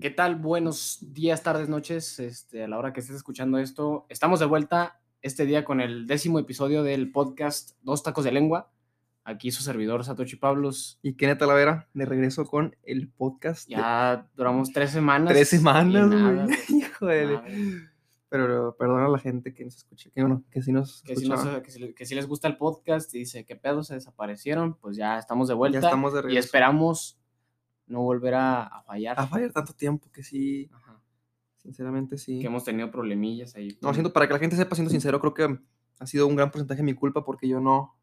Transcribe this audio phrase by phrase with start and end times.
[0.00, 0.36] ¿Qué tal?
[0.36, 2.18] Buenos días, tardes, noches.
[2.18, 6.06] Este, a la hora que estés escuchando esto, estamos de vuelta este día con el
[6.06, 8.70] décimo episodio del podcast Dos Tacos de Lengua.
[9.24, 10.98] Aquí su servidor Satoshi Pablos.
[11.02, 13.68] Y Kenneth Talavera, de regreso con el podcast.
[13.68, 15.32] Ya duramos tres semanas.
[15.32, 16.56] Tres semanas, nada, güey.
[16.68, 17.26] Híjole.
[17.26, 17.44] nada.
[18.36, 21.28] Pero perdona a la gente que nos escucha, que bueno, que sí nos Que si,
[21.28, 21.62] no escuchaba.
[21.64, 25.46] se- que, les gusta el podcast y dice qué pedo se desaparecieron, pues ya estamos
[25.46, 25.78] de vuelta.
[25.80, 27.16] Ya estamos de y esperamos
[27.86, 29.20] no volver a, a fallar.
[29.20, 31.00] A fallar tanto tiempo que sí, Ajá.
[31.58, 32.40] sinceramente sí.
[32.40, 33.78] Que hemos tenido problemillas ahí.
[33.80, 35.58] No, siento, para que la gente sepa, siendo sincero, creo que
[36.00, 37.96] ha sido un gran porcentaje de mi culpa porque yo no.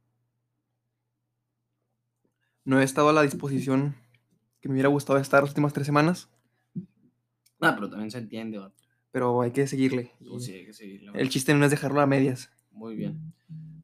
[2.63, 3.95] No he estado a la disposición
[4.61, 6.29] que me hubiera gustado estar las últimas tres semanas,
[7.59, 8.59] Ah, pero también se entiende.
[9.11, 10.11] Pero hay que seguirle.
[10.27, 12.49] Pues sí, hay que seguirle, El chiste no es dejarlo a medias.
[12.71, 13.33] Muy bien.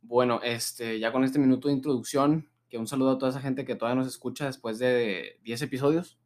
[0.02, 3.66] Bueno, este, ya con este minuto de introducción, que un saludo a toda esa gente
[3.66, 6.18] que todavía nos escucha después de 10 episodios.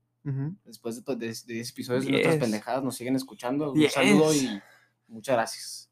[0.65, 2.43] Después de, de, de 10 episodios de nuestras 10.
[2.43, 3.71] pendejadas, nos siguen escuchando.
[3.71, 3.91] Un 10.
[3.93, 4.61] saludo y
[5.07, 5.91] muchas gracias.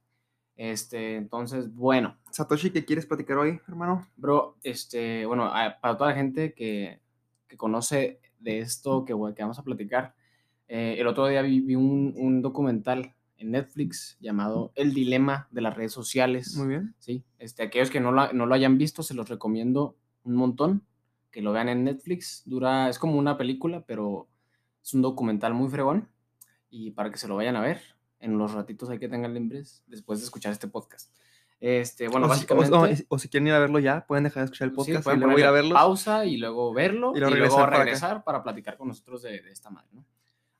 [0.55, 4.05] Este, entonces, bueno, Satoshi, ¿qué quieres platicar hoy, hermano?
[4.17, 6.99] bro, este, bueno, a- para toda la gente que,
[7.47, 10.13] que conoce de esto que, que vamos a platicar,
[10.69, 15.61] eh, el otro día vi, vi un, un documental en Netflix llamado El Dilema de
[15.61, 16.55] las redes sociales.
[16.55, 16.95] Muy bien.
[16.99, 20.83] Sí, este, aquellos que no lo, no lo hayan visto, se los recomiendo un montón.
[21.31, 22.41] Que lo vean en Netflix.
[22.45, 24.27] Dura, es como una película, pero
[24.83, 26.09] es un documental muy fregón.
[26.71, 27.81] Y para que se lo vayan a ver
[28.19, 31.13] en los ratitos hay que tengan libres después de escuchar este podcast.
[31.61, 33.03] Este, bueno, o, si, o- básicamente.
[33.09, 35.03] o- o si quieren ir a verlo ya, pueden dejar de escuchar el sí, podcast
[35.03, 35.75] pueden y luego ir a verlo.
[35.75, 37.11] Pausa y luego verlo.
[37.13, 40.03] Y Y luego, luego regresar para platicar con nosotros de, de esta madre, ¿no?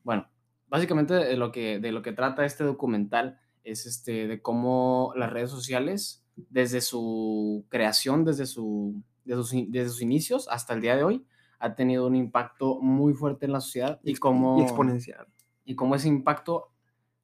[0.04, 0.30] Bueno,
[0.68, 5.32] básicamente de lo, que, de lo que trata este documental es este, de cómo las
[5.32, 10.82] redes sociales, desde su creación, desde, su, desde, sus, in- desde sus inicios hasta el
[10.82, 11.26] día de hoy,
[11.60, 15.28] ha tenido un impacto muy fuerte en la sociedad y Exp- cómo, y exponencial.
[15.66, 16.72] y cómo ese impacto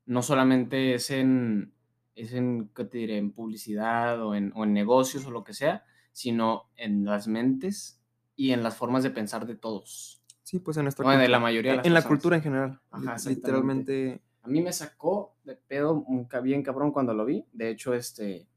[0.05, 1.73] no solamente es en,
[2.15, 3.17] es en, ¿qué te diré?
[3.17, 8.01] en publicidad o en, o en negocios o lo que sea, sino en las mentes
[8.35, 10.24] y en las formas de pensar de todos.
[10.45, 11.27] Sí, pues en nuestra de cultura.
[11.27, 12.07] la mayoría de las En la personas.
[12.21, 12.79] cultura en general.
[12.91, 14.21] Ajá, literalmente.
[14.43, 17.45] A mí me sacó de pedo un bien cabrón cuando lo vi.
[17.51, 18.47] De hecho, este,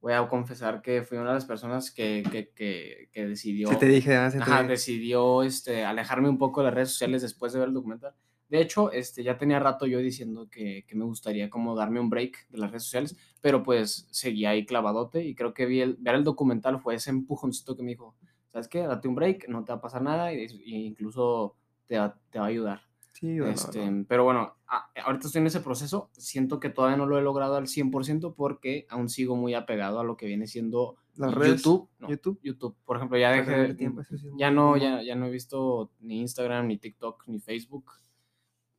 [0.00, 3.68] voy a confesar que fui una de las personas que, que, que, que decidió...
[3.70, 6.90] Se te dije, ah, se te Ajá, decidió este, alejarme un poco de las redes
[6.90, 8.14] sociales después de ver el documental.
[8.48, 12.08] De hecho, este, ya tenía rato yo diciendo que, que me gustaría como darme un
[12.08, 15.96] break de las redes sociales, pero pues seguía ahí clavadote y creo que vi el,
[15.98, 18.14] ver el documental fue ese empujoncito que me dijo,
[18.52, 18.80] ¿sabes qué?
[18.86, 20.46] Date un break, no te va a pasar nada y
[20.86, 22.80] incluso te va, te va a ayudar.
[23.12, 24.04] Sí, bueno, Este, no.
[24.08, 27.56] Pero bueno, a- ahorita estoy en ese proceso, siento que todavía no lo he logrado
[27.56, 31.62] al 100% porque aún sigo muy apegado a lo que viene siendo Las redes.
[31.62, 31.88] YouTube.
[31.98, 32.40] no, YouTube.
[32.42, 35.90] YouTube, por ejemplo, ya dejé, tiempo, sí es ya no, ya, ya no he visto
[36.00, 37.92] ni Instagram, ni TikTok, ni Facebook,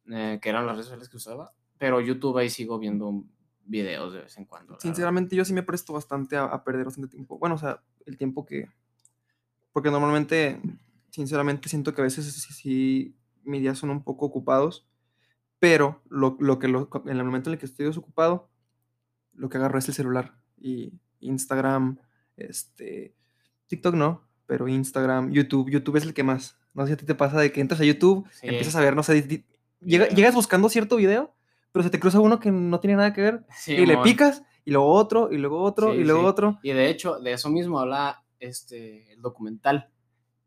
[0.10, 3.24] eh, que eran las redes sociales que usaba, pero YouTube ahí sigo viendo
[3.66, 4.72] videos de vez en cuando.
[4.72, 4.82] la verdad.
[4.82, 7.38] Sinceramente, yo sí me presto bastante a, a perder bastante tiempo.
[7.38, 8.68] Bueno, o sea, el tiempo que.
[9.74, 10.62] Porque normalmente,
[11.10, 14.88] sinceramente, siento que a veces sí, sí, mis días son un poco ocupados.
[15.60, 18.50] Pero lo, lo que lo- en el momento en el que estoy desocupado,
[19.34, 20.36] lo que agarro es el celular.
[20.58, 21.98] Y Instagram,
[22.38, 23.16] este.
[23.68, 25.70] TikTok no, pero Instagram, YouTube.
[25.72, 26.58] YouTube es el que más.
[26.74, 28.48] No sé si a ti te pasa de que entras a YouTube, Sí.
[28.48, 29.46] empiezas a ver, no sé, di-
[29.82, 31.34] llega- llegas buscando cierto video,
[31.72, 34.72] pero se te cruza uno que no tiene nada que ver y le picas y
[34.72, 36.60] luego otro y luego otro Sí, y luego otro.
[36.62, 39.90] Y de hecho, de eso mismo habla este, el documental.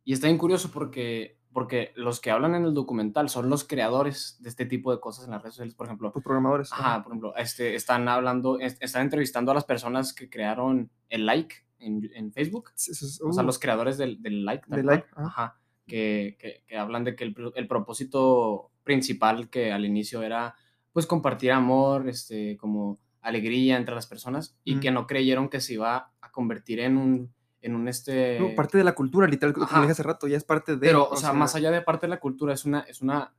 [0.04, 4.36] Y está bien curioso porque, porque los que hablan en el documental son los creadores
[4.40, 5.74] de este tipo de cosas en las redes sociales.
[5.74, 6.72] Por ejemplo, Pues programadores.
[6.72, 11.26] Ajá, por ejemplo, este, están hablando, es- están entrevistando a las personas que crearon el
[11.26, 12.92] like en, en Facebook, Sí,
[13.24, 15.26] o sea, uh, los creadores del, del like, Del like, ajá.
[15.26, 20.54] ajá, que, que, que hablan de que el, el propósito principal que al inicio era,
[20.92, 24.94] pues, compartir amor, este, como alegría entre las personas, y que Mm.
[24.94, 27.34] no creyeron que se iba a convertir en un,
[27.66, 28.38] en un, este...
[28.40, 29.80] no, parte de la cultura, literal, como Ajá.
[29.80, 30.78] dije hace rato, ya es parte de.
[30.86, 33.34] Pero, o sea, más allá de parte de la cultura, es una, es una,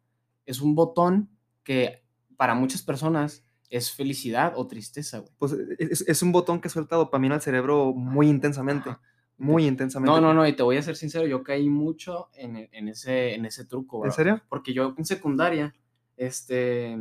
[0.46, 1.30] es un botón
[1.64, 2.04] que
[2.36, 5.32] para muchas personas es felicidad o tristeza, güey.
[5.40, 8.90] Pues es, es un botón que suelta dopamina al cerebro muy intensamente.
[8.92, 9.02] Ajá.
[9.40, 10.12] Muy intensamente.
[10.12, 12.88] No, no, no, y te voy a ser sincero, yo caí mucho en, e- en
[12.88, 14.12] ese, en ese truco, ¿En bro.
[14.12, 14.42] serio?
[14.50, 15.76] Porque yo en secundaria,
[16.16, 16.98] este,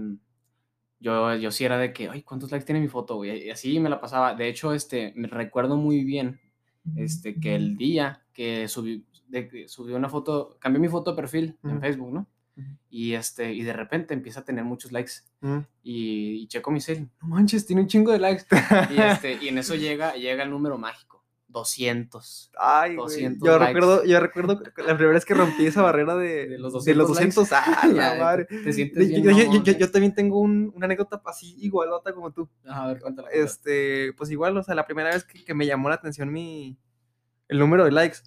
[0.99, 3.47] yo, yo sí era de que, ay, ¿cuántos likes tiene mi foto, güey?
[3.47, 4.35] Y así me la pasaba.
[4.35, 6.39] De hecho, este, me recuerdo muy bien,
[6.95, 11.57] este, que el día que subí, de, subí una foto, cambié mi foto de perfil
[11.65, 11.81] en Ujú.
[11.81, 12.27] Facebook, ¿no?
[12.89, 15.13] Y, este, y de repente empieza a tener muchos likes.
[15.41, 15.59] Mm.
[15.83, 18.45] Y, y checo mi cel, no manches, tiene un chingo de likes.
[18.97, 21.16] Y, este, y en eso llega, llega el número mágico,
[21.61, 22.51] 200.
[22.59, 23.07] Ay, güey.
[23.09, 23.73] 200 Yo likes.
[23.75, 27.09] recuerdo, yo recuerdo la primera vez que rompí esa barrera de, De los de los
[27.09, 27.53] 200 200.
[27.53, 28.45] ¡Ah, la madre!
[28.45, 29.79] Te sientes Yo, bien yo- yo- mamón, yo- güey.
[29.79, 32.49] yo también tengo un- una anécdota así igualota como tú.
[32.67, 33.29] A ver, cuéntala.
[33.31, 36.79] Este, pues igual, o sea, la primera vez que, que me llamó la atención mi,
[37.49, 38.19] el número de likes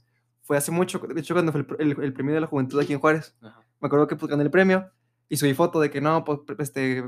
[0.41, 2.93] fue hace mucho, de hecho cuando fue el, el- el premio de la juventud aquí
[2.93, 3.35] en Juárez.
[3.41, 3.61] Ajá.
[3.79, 4.89] Me acuerdo que pues gané el premio
[5.29, 7.03] y subí foto de que no, pues este,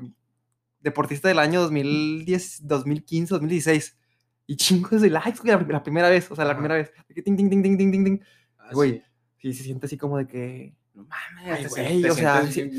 [0.79, 3.97] deportista del año 2010, 2015, 2016.
[4.51, 6.92] Y chingos de likes, güey, la, la primera vez, o sea, la primera vez.
[7.24, 8.19] Ting, ting, ting, ting, ting, ting, ting.
[8.57, 9.01] Ah, Güey,
[9.39, 9.53] sí.
[9.53, 12.69] sí, se siente así como de que, No mames, güey, te o sea, sí-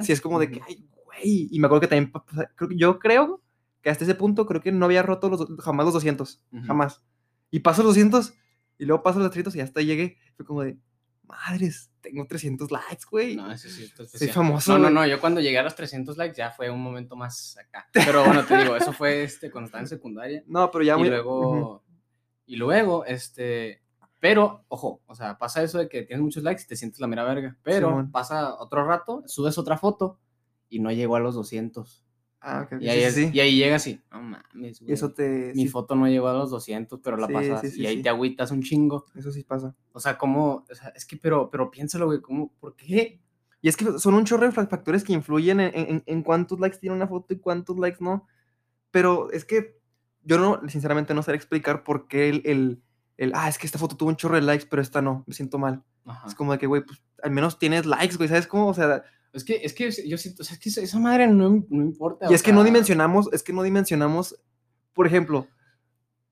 [0.00, 1.48] sí es como de que, ay, güey.
[1.50, 2.10] Y me acuerdo que también,
[2.56, 3.42] creo yo creo
[3.82, 6.66] que hasta ese punto creo que no había roto los, jamás los 200, Ujú.
[6.66, 7.02] jamás.
[7.50, 8.32] Y paso los 200
[8.78, 10.16] y luego paso los 300 y hasta llegué.
[10.36, 10.78] Fue como de,
[11.28, 13.36] madres, tengo 300 likes, güey.
[13.36, 14.72] No, ese sí está Soy famoso.
[14.72, 17.56] No, no, no, yo cuando llegué a los 300 likes ya fue un momento más
[17.58, 17.88] acá.
[17.92, 20.42] Pero bueno, te digo, eso fue este, cuando estaba en secundaria.
[20.48, 21.08] No, pero ya y muy.
[21.08, 21.84] luego,
[22.46, 23.82] y luego, este,
[24.20, 27.06] pero, ojo, o sea, pasa eso de que tienes muchos likes y te sientes la
[27.06, 27.56] mera verga.
[27.62, 30.18] Pero pasa otro rato, subes otra foto
[30.68, 32.04] y no llegó a los 200.
[32.40, 32.80] Ah, ok.
[32.80, 33.30] Y ahí, sí, es- sí.
[33.32, 34.94] y ahí llega así, no mames, Y güey.
[34.94, 35.52] eso te.
[35.56, 38.50] Mi sí, foto no llegó a los 200, pero la pasas y ahí te agüitas
[38.52, 39.06] un chingo.
[39.16, 39.74] Eso sí pasa.
[39.92, 43.20] O sea, como, o sea, es que, pero, pero piénsalo, güey, ¿cómo, por qué?
[43.60, 46.60] Y es que son un chorro de fa- factores que influyen en, en- en cuántos
[46.60, 48.26] likes tiene una foto y cuántos likes no.
[48.92, 49.76] Pero es que
[50.22, 52.82] yo no, sinceramente, no sé explicar por qué el, el,
[53.16, 55.34] el, ah, es que esta foto tuvo un chorro de likes, pero esta no, me
[55.34, 55.82] siento mal.
[56.04, 56.28] Ajá.
[56.28, 58.68] Es como de que, güey, pues al menos tienes likes, güey, ¿sabes cómo?
[58.68, 59.02] O sea,
[59.38, 62.26] Es que, es que yo siento, o sea, es que esa- madre no, no importa.
[62.30, 64.38] y es que no dimensionamos, es que no dimensionamos,
[64.92, 65.46] por ejemplo,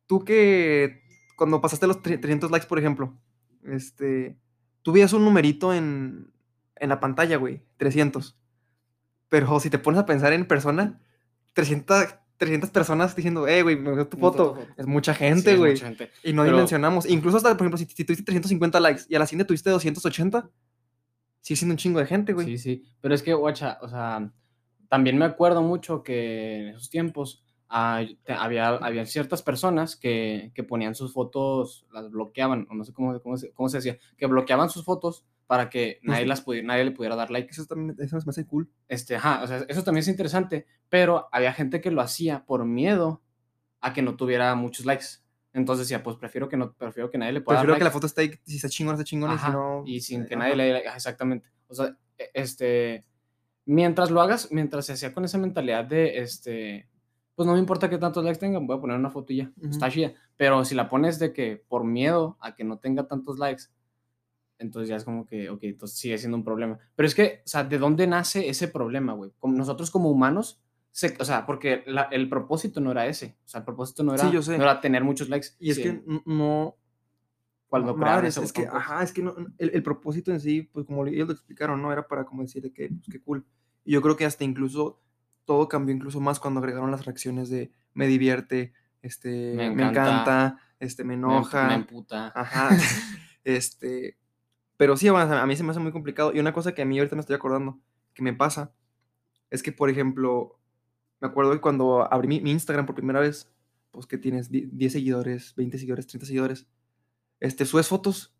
[0.06, 1.02] tú que
[1.36, 3.16] cuando pasaste los tre- 300 likes, por ejemplo,
[3.64, 4.38] este,
[4.82, 6.32] tú veías un numerito en,
[6.76, 8.38] en la pantalla, güey, 300.
[9.28, 11.00] Pero si te pones a pensar en persona,
[11.54, 14.58] 300, 300 personas diciendo, eh, güey, me gustó tu foto.
[14.76, 15.74] Es mucha sí, gente, es güey.
[16.22, 17.06] y no pero- dimensionamos.
[17.08, 20.48] Incluso hasta, por ejemplo, si, si tuviste 350 likes y a la siguiente tuviste 280,
[21.46, 22.44] sigue siendo un chingo de gente, güey.
[22.46, 22.82] Sí, sí.
[23.00, 24.32] Pero es que, guacha, o sea,
[24.88, 30.50] también me acuerdo mucho que en esos tiempos ah, te- había, había ciertas personas que,
[30.56, 33.96] que ponían sus fotos, las bloqueaban, o no sé cómo, cómo, se, cómo se decía,
[34.16, 36.28] que bloqueaban sus fotos para que nadie, Ujú.
[36.30, 37.48] las pudi- nadie le pudiera dar like.
[37.48, 38.68] Eso también eso me hace cool.
[38.88, 42.64] Este, ajá, o sea, eso también es interesante, pero había gente que lo hacía por
[42.64, 43.22] miedo
[43.80, 45.06] a que no tuviera muchos likes.
[45.56, 47.90] Entonces decía, pues prefiero que no, prefiero que nadie le pueda Prefiero dar que la
[47.90, 49.82] foto esté ahí, si está chingona, está chingona, y si Ajá, no...
[49.86, 50.56] y sin eh, que nadie ajá.
[50.56, 51.48] le dé like, ajá, exactamente.
[51.66, 53.04] O sea, e- este,
[53.64, 56.90] mientras lo hagas, mientras se hacía con esa mentalidad de, este,
[57.34, 59.52] pues no me importa que tantos likes tengan, voy a poner una foto y ya,
[59.70, 59.94] está Ujú.
[59.94, 60.12] chida.
[60.36, 63.64] Pero si la pones de que por miedo a que no tenga tantos likes,
[64.58, 66.78] entonces ya es como que, ok, entonces sigue siendo un problema.
[66.94, 69.32] Pero es que, o sea, ¿de dónde nace ese problema, güey?
[69.38, 70.60] Como nosotros como humanos,
[70.96, 73.36] se- o sea, porque la- el propósito no era ese.
[73.44, 74.56] O sea, el propósito no era, Sí, yo sé.
[74.56, 75.48] no era tener muchos likes.
[75.58, 76.74] Y es sí, que no...
[77.68, 78.74] cuando no, madres, ese es que, pues.
[78.74, 81.92] ajá, es que no, el, el propósito en sí, pues como ellos lo explicaron, ¿no?
[81.92, 83.44] Era para como decir de que, pues qué cool.
[83.84, 85.02] Y yo creo que hasta incluso
[85.44, 88.72] todo cambió incluso más cuando agregaron las reacciones de me divierte,
[89.02, 91.68] este, Me me encanta, encanta, este, me me, enoja.
[91.68, 92.32] me emputa.
[92.34, 92.70] Ajá.
[93.44, 94.16] este.
[94.78, 96.32] Pero sí, o sea, a mí se me hace muy complicado.
[96.34, 97.80] Y una cosa que a mí ahorita me estoy acordando
[98.14, 98.72] que me pasa
[99.50, 100.58] es que, por ejemplo,
[101.20, 103.50] me acuerdo que cuando abrí mi, mi Instagram por primera vez,
[103.90, 106.66] pues que tienes die- 10 seguidores, 20 seguidores, 30 seguidores,
[107.40, 108.34] este, subes fotos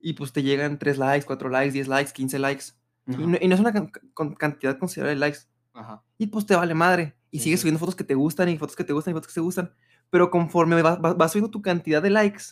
[0.00, 2.64] y pues te llegan 3 likes, 4 likes, 10 likes, 15 likes.
[3.08, 5.38] Y no, y no es una can- con- cantidad considerable de likes.
[5.74, 6.02] ajá.
[6.18, 7.14] Y pues te vale madre.
[7.30, 7.62] Y Sí, sigues sí.
[7.62, 9.72] subiendo fotos que te gustan y fotos que te gustan y fotos que te gustan.
[10.10, 12.42] Pero conforme vas, vas- vas subiendo tu cantidad de likes,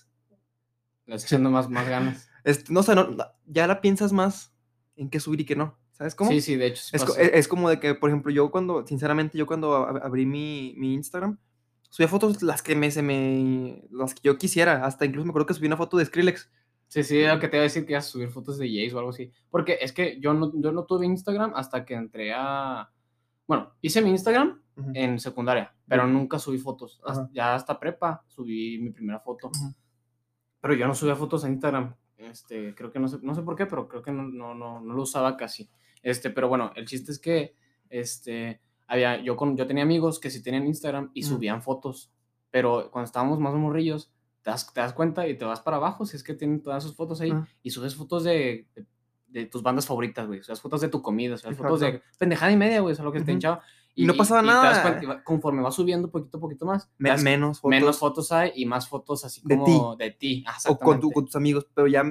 [1.07, 2.29] Le echando más, más ganas.
[2.45, 4.53] este, no sé, no, no, ya la piensas más
[4.97, 5.77] en qué subir y qué no.
[5.95, 6.31] ¿Sabes cómo?
[6.31, 6.83] Sí, sí, de hecho.
[6.83, 10.01] sí Es, e- es como de que, por ejemplo, yo cuando, sinceramente, yo cuando ab-
[10.03, 11.39] abrí mi, mi Instagram,
[11.89, 14.85] subía fotos las que me, se me, las que yo quisiera.
[14.85, 16.51] Hasta incluso me acuerdo que subí una foto de Skrillex.
[16.89, 18.95] Sí, sí, lo que te iba a decir que ibas a subir fotos de Jace
[18.95, 19.31] o algo así.
[19.51, 22.91] Porque es que yo no, yo no tuve Instagram hasta que entré a.
[23.47, 27.01] Bueno, hice mi Instagram Ujú, en secundaria, pero nunca subí fotos.
[27.33, 29.51] Ya hasta prepa subí mi primera foto.
[30.61, 31.95] Pero yo no subía fotos a Instagram.
[32.17, 34.81] Este, creo que no sé, no sé por qué, pero creo que no, no, no,
[34.81, 35.69] no lo usaba casi.
[36.05, 37.57] Este, pero bueno, el chiste es que
[37.91, 41.35] este, había, yo, con, yo tenía amigos que sí tenían Instagram y Ujú.
[41.35, 42.13] subían fotos.
[42.53, 46.07] Pero cuando estábamos más morrillos, te das, te das cuenta y te vas para abajo
[46.07, 47.49] si es que tienen todas sus fotos ahí Ajá.
[47.63, 48.87] y subes fotos de, de,
[49.29, 50.43] de tus bandas favoritas, güey.
[50.45, 53.11] Subes fotos de tu comida, subes fotos de pendejada y media, güey, eso es lo
[53.13, 53.37] que está Ujú.
[53.37, 53.61] hinchado.
[53.97, 54.83] Y no pasaba te das nada.
[54.83, 57.71] cuenta, y va- conforme va subiendo poquito a poquito más, te Me- das- menos fotos.
[57.71, 60.45] menos fotos hay y más fotos así De como de ti.
[60.47, 62.03] Ah, o con, tu- con tus amigos, pero ya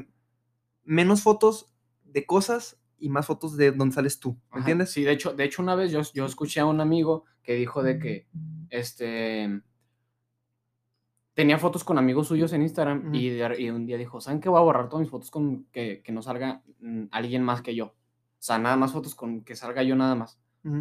[0.84, 1.68] menos fotos
[2.04, 4.92] de cosas y más fotos de donde sales tú, ¿me entiendes?
[4.92, 7.84] Sí, de hecho, de hecho una vez yo, yo escuché a un amigo que dijo
[7.84, 8.28] de que
[8.70, 9.62] este
[11.34, 14.50] tenía fotos con amigos suyos en Instagram y, de- y un día dijo, ¿saben qué?
[14.50, 17.74] Voy a borrar todas mis fotos con que, que no salga mm, alguien más que
[17.76, 17.86] yo.
[17.88, 17.96] O
[18.46, 20.40] sea, nada más fotos con que salga yo nada más.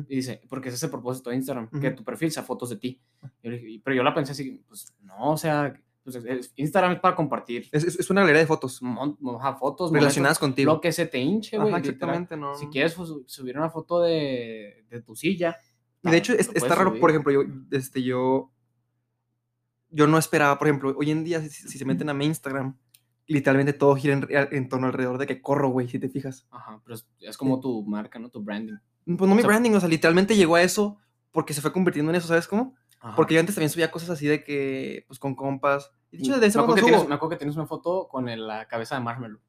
[0.09, 2.77] Y dice, porque ese es el propósito de Instagram, que tu perfil sea fotos de
[2.77, 3.01] ti.
[3.43, 5.75] Yo le dije, pero yo la pensé así, pues no, o sea,
[6.05, 10.39] pues, Instagram es para compartir Es, una galería de fotos mon- ajá, fotos, relacionadas momentos,
[10.39, 10.73] contigo.
[10.75, 11.75] lo que se te hinche, güey.
[11.75, 12.55] Exactamente, no.
[12.57, 15.57] Si quieres su- subir una foto de, de tu silla.
[16.03, 17.01] Y de hecho, es- puedes está raro, subir.
[17.01, 18.51] por ejemplo, yo, este, yo,
[19.91, 22.77] yo no esperaba, por ejemplo, hoy en día, si, si se meten a mi Instagram,
[23.27, 26.47] literalmente todo gira en, en torno alrededor de que corro, güey, si te fijas.
[26.51, 28.29] Ajá, pero es, es como tu marca, ¿no?
[28.31, 28.75] Tu branding.
[29.05, 30.99] Pues no mi sea- branding, o sea, literalmente llegó a eso
[31.31, 32.75] porque se fue convirtiendo en eso, ¿sabes cómo?
[33.03, 33.17] Ajá.
[33.17, 35.91] Porque yo antes también subía cosas así de que, pues con compas.
[36.11, 37.67] Y de hecho, me de eso acuerdo, no que tienes, me acuerdo que tienes una
[37.67, 39.41] foto con el- la cabeza de Marshmallow.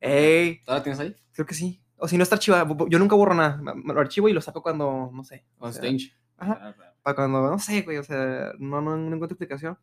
[0.00, 1.16] Ey, ¿Todavía tienes ahí?
[1.32, 1.82] creo que sí.
[1.96, 3.56] O si no está archivada, yo nunca borro nada.
[3.56, 5.44] me- me Lo archivo y lo saco cuando, no sé.
[5.56, 6.12] o Con sea, Stage.
[6.36, 6.74] ajá.
[7.02, 9.76] para cuando, no sé, güey, o sea, no, no, no encuentro explicación.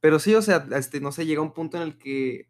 [0.00, 2.48] Pero sí, o sea, este, no sé, llega un punto en el que,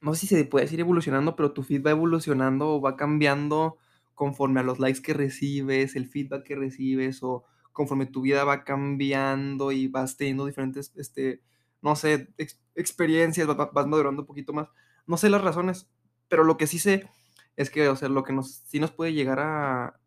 [0.00, 3.78] no sé si se puede decir evolucionando, pero tu feed va evolucionando o va cambiando
[4.14, 7.44] conforme a los likes que recibes, el feedback que recibes, o
[7.76, 11.42] conforme tu vida va cambiando y vas teniendo diferentes, este,
[11.82, 14.68] no sé, ex- experiencias, va- va- vas madurando un poquito más.
[15.06, 15.86] No sé las razones,
[16.28, 17.06] pero lo que sí sé
[17.54, 20.00] es que, o sea, lo que nos, sí nos puede llegar a,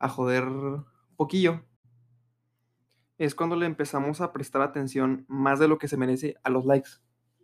[0.00, 0.44] a joder
[1.16, 1.64] poquillo
[3.18, 6.66] es cuando le empezamos a prestar atención más de lo que se merece a los
[6.66, 6.90] likes.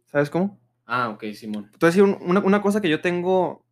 [0.07, 0.61] ¿Sabes cómo?
[0.85, 1.71] Ah, ok, Simón.
[1.73, 3.65] Entonces, un- una, una cosa que yo tengo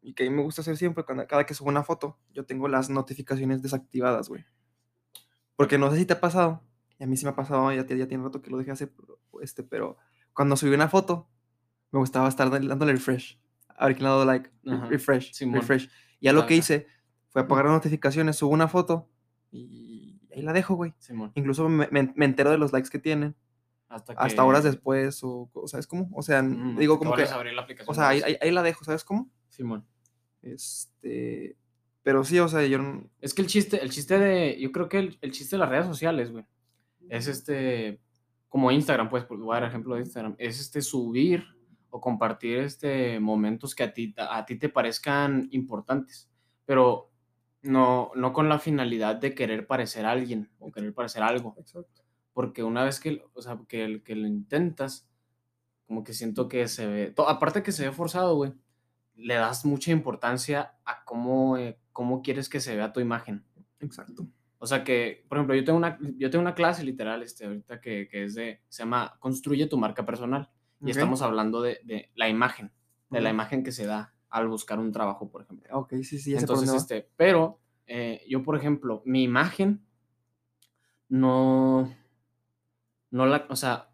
[0.00, 2.44] y que a mí me gusta hacer siempre, cuando, cada que subo una foto, yo
[2.46, 4.44] tengo las notificaciones desactivadas, güey.
[5.56, 6.62] Porque no sé si te ha pasado,
[6.98, 8.92] y a mí sí me ha pasado, ya, ya tiene rato que lo dejé hacer,
[9.40, 9.96] este, pero
[10.32, 11.28] cuando subí una foto,
[11.92, 13.38] me gustaba estar dándole refresh.
[13.76, 14.50] A ver quién le ha dado like.
[14.66, 15.60] Ajá, Refresh, Simón.
[15.60, 15.88] refresh.
[16.20, 16.86] Y ya lo que hice
[17.28, 19.08] fue apagar las notificaciones, subo una foto
[19.50, 20.94] y ahí la dejo, güey.
[20.98, 21.32] Simón.
[21.34, 23.34] Incluso me, me- me entero de los likes que tienen
[23.88, 26.08] Hasta, hasta horas después, o, ¿sabes cómo?
[26.14, 28.62] O sea, Ujú, digo como que, abrir la aplicación o sea, ahí, ahí- ahí la
[28.62, 29.30] dejo, ¿sabes cómo?
[29.48, 29.84] Simón.
[30.42, 31.56] Este,
[32.04, 34.88] pero sí, o sea, yo no- Es que el chiste, el chiste de, yo creo
[34.88, 36.46] que el, el chiste de las redes sociales, güey,
[37.08, 38.00] es este,
[38.48, 41.44] como Instagram, pues, porque voy a dar ejemplo de Instagram, es este subir
[41.90, 46.30] o compartir este momentos que a ti, a ti te parezcan importantes,
[46.66, 47.10] pero
[47.62, 51.56] no, no con la finalidad de querer parecer a alguien o querer parecer algo,
[52.34, 55.08] porque una vez que, o sea, que, el- que lo intentas,
[55.86, 58.52] como que siento que se ve, to- aparte que se ve forzado, güey,
[59.14, 63.42] le das mucha importancia a cómo, eh, cómo quieres que se vea tu imagen.
[63.80, 64.26] Exacto.
[64.58, 67.80] O sea que, por ejemplo, yo tengo una, yo tengo una clase literal, este, ahorita
[67.80, 70.50] que, que es de, se llama Construye tu marca personal.
[70.84, 72.70] Y estamos hablando de, de la imagen,
[73.08, 75.66] de la imagen que se da al buscar un trabajo, por ejemplo.
[75.78, 79.80] Ok, sí, sí, ya Entonces, este, pero eh, yo, por ejemplo, mi imagen
[81.08, 81.90] no,
[83.10, 83.90] no la, o sea,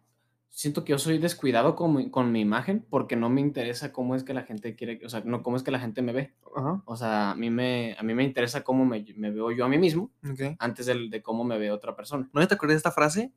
[0.53, 4.15] siento que yo soy descuidado con mi, con mi imagen porque no me interesa cómo
[4.15, 6.33] es que la gente quiere, o sea, no cómo es que la gente me ve.
[6.55, 9.65] Ajá, O sea, a mí me, a mí me interesa cómo me, me veo yo
[9.65, 10.57] a mí mismo ok.
[10.59, 12.29] antes del- de, cómo me ve otra persona.
[12.33, 13.31] ¿No te acordás de esta frase?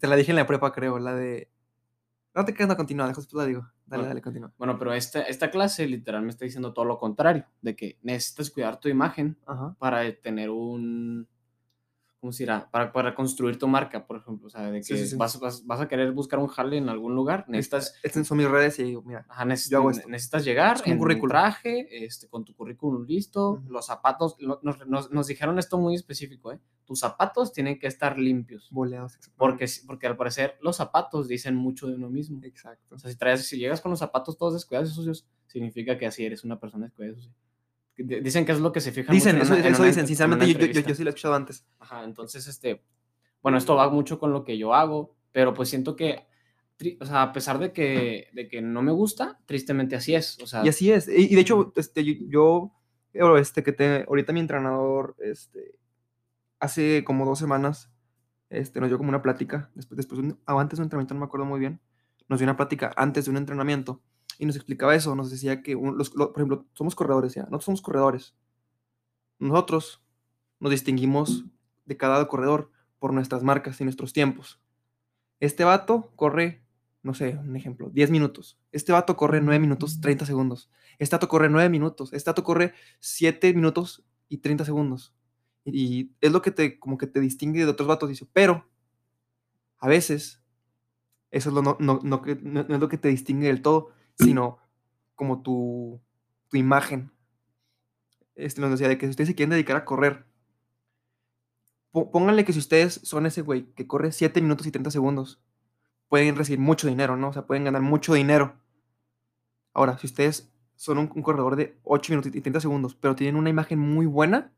[0.00, 1.50] Te la dije en la prepa, creo, la de...
[2.34, 3.62] No te quedas, no, continúa, después la digo.
[3.86, 4.04] Dale, Bueno.
[4.08, 4.52] dale, continúa.
[4.58, 8.50] Bueno, pero esta, esta clase literal me está diciendo todo lo contrario, de que necesitas
[8.50, 9.74] cuidar tu imagen Ajá.
[9.78, 11.26] para tener un,
[12.20, 12.68] ¿cómo se dirá?
[12.70, 14.48] Para, para construir tu marca, por ejemplo.
[14.48, 15.16] O sea, de que Sí, sí, sí.
[15.16, 18.48] Vas, vas, vas a querer buscar un jale en algún lugar, necesitas, Estas son mis
[18.48, 20.08] redes y digo, mira, ajá, neces- yo hago esto.
[20.08, 21.28] necesitas llegar un currículum.
[21.30, 25.94] traje, este, con tu currículum listo, los zapatos, lo- nos, nos- nos dijeron esto muy
[25.94, 26.60] específico, ¿eh?
[26.84, 29.18] Tus zapatos tienen que estar limpios, boleados.
[29.36, 32.40] porque, porque al parecer los zapatos dicen mucho de uno mismo.
[32.42, 32.94] Exacto.
[32.94, 36.06] O sea, si, traes, si llegas con los zapatos todos descuidados y sucios, significada que
[36.06, 37.34] así eres una persona descuidada y sucia.
[37.98, 39.88] Dicen que es lo que se fijan Dicen, mucho eso, en una- en eso una
[39.88, 41.66] dicen, en sinceramente, yo, yo, yo, sí lo he escuchado antes.
[41.80, 42.82] Ajá, entonces, este,
[43.42, 46.26] bueno, esto va mucho con lo que yo hago, pero pues siento que,
[47.00, 50.38] o sea, a pesar de que, de que no me gusta, tristemente así es.
[50.40, 51.08] O sea, Y así es.
[51.08, 52.72] Y, y de hecho, este, yo,
[53.36, 55.74] este, que te, ahorita mi entrenador, este,
[56.60, 57.90] hace como dos semanas,
[58.50, 61.26] este, nos dio como una plática, después, después o antes de un entrenamiento, no me
[61.26, 61.80] acuerdo muy bien,
[62.28, 64.02] nos dio una plática antes de un entrenamiento
[64.38, 67.42] y nos explicaba eso, nos decía que, un- los, lo- por ejemplo, somos corredores ya,
[67.44, 68.34] nosotros somos corredores.
[69.38, 70.02] Nosotros
[70.60, 71.44] nos distinguimos
[71.86, 74.60] de cada corredor por nuestras marcas y nuestros tiempos.
[75.40, 76.64] Este vato corre,
[77.02, 78.58] no sé, un ejemplo, 10 minutos.
[78.72, 80.70] Este vato corre 9 minutos 30 segundos.
[80.98, 82.12] Este vato corre 9 minutos.
[82.12, 85.14] Este vato corre 7 minutos y 30 segundos.
[85.64, 88.26] Y, y es lo que te, como que te distingue de otros vatos, dice.
[88.32, 88.66] Pero,
[89.78, 90.42] a veces,
[91.30, 94.58] eso es lo no, no, no- no es lo que te distingue del todo, sino
[95.14, 96.00] como tu
[96.48, 97.12] tu imagen.
[98.34, 100.24] Este, nos decía de que si ustedes se quieren dedicar a correr,
[101.90, 105.40] pó- pónganle que si ustedes son ese güey que corre 7 minutos y 30 segundos,
[106.08, 107.28] pueden recibir mucho dinero, ¿no?
[107.28, 108.56] O sea, pueden ganar mucho dinero.
[109.74, 113.36] Ahora, si ustedes son un, un corredor de 8 minutos y 30 segundos, pero tienen
[113.36, 114.52] una imagen muy buena,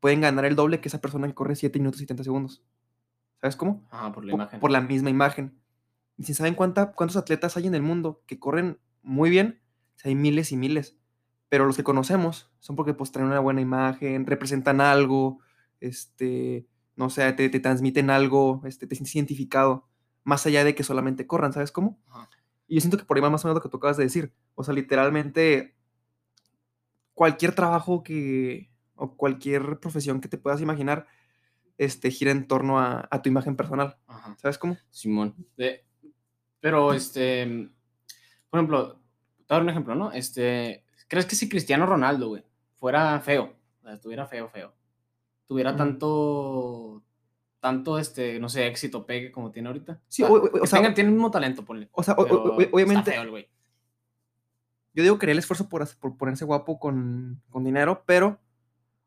[0.00, 2.62] pueden ganar el doble que esa persona que corre 7 minutos y 30 segundos.
[3.40, 3.86] ¿Sabes cómo?
[3.90, 4.60] Ajá, por la imagen.
[4.60, 5.58] por la misma imagen.
[6.18, 9.60] Y si saben cuánta, cuántos atletas hay en el mundo que corren muy bien,
[9.96, 10.96] o sea, hay miles y miles.
[11.48, 15.40] Pero los que conocemos son porque pues traen una buena imagen, representan algo,
[15.80, 16.66] este,
[16.96, 19.88] no sé, te, te transmiten algo, este, te sientes identificado,
[20.22, 21.98] más allá de que solamente corran, ¿sabes cómo?
[22.08, 22.28] Ajá.
[22.68, 24.04] Y yo siento que por ahí va más o menos lo que tú acabas de
[24.04, 24.32] decir.
[24.54, 25.74] O sea, literalmente
[27.14, 31.06] cualquier trabajo que, o cualquier profesión que te puedas imaginar,
[31.78, 33.98] este, gira en torno a, a tu imagen personal.
[34.06, 34.36] Ajá.
[34.38, 34.76] ¿Sabes cómo?
[34.90, 35.34] Simón.
[35.56, 35.84] De-
[36.60, 37.70] pero, este,
[38.50, 40.12] por ejemplo, te voy a dar un ejemplo, ¿no?
[40.12, 42.44] Este, ¿crees que si Cristiano Ronaldo, güey,
[42.78, 44.72] fuera feo, o sea, estuviera feo, feo,
[45.46, 47.02] tuviera tanto,
[47.60, 50.00] tanto, este, no sé, éxito, pegue como tiene ahorita?
[50.08, 50.26] Sí, o
[50.66, 51.88] sea, o- tenga- tiene el mismo talento, ponle.
[51.92, 53.48] O sea, obviamente, Está feo el güey.
[54.94, 58.38] yo digo que haría el esfuerzo por, por ponerse guapo con, con dinero, pero.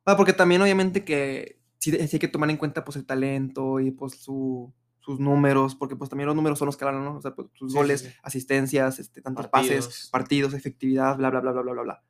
[0.06, 3.80] ah, porque también, obviamente, que sí, sí hay que tomar en cuenta pues, el talento
[3.80, 4.74] y pues su-
[5.04, 7.18] sus números, porque pues también los números son los que hablan, ¿no?
[7.18, 8.10] O sea, pues, sus Sí, goles, sí.
[8.24, 10.54] asistencias, este, tantos pases, Partidos.
[10.54, 12.04] efectividad, bla, bla, bla, bla, bla, bla, bla.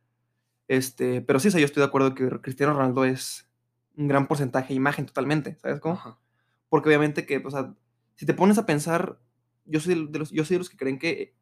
[0.67, 3.49] Este, pero sí, o sea, yo estoy de acuerdo que Cristiano Ronaldo es
[3.95, 5.95] un gran porcentaje de imagen totalmente, ¿sabes cómo?
[5.95, 6.19] Ajá.
[6.69, 7.75] Porque obviamente que, o sea,
[8.15, 9.19] si te pones a pensar,
[9.65, 11.35] yo soy de los, yo soy de los que creen que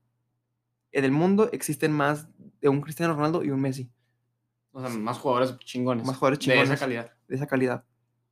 [0.91, 2.27] en el mundo existen más
[2.61, 3.91] de un Cristiano Ronaldo y un Messi,
[4.71, 6.05] O sea, más jugadores chingones.
[6.05, 6.69] Más jugadores De chingones.
[6.69, 7.85] esa calidad de esa calidad.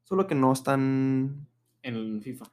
[0.03, 1.47] Solo que no están,
[1.83, 2.45] en FIFA.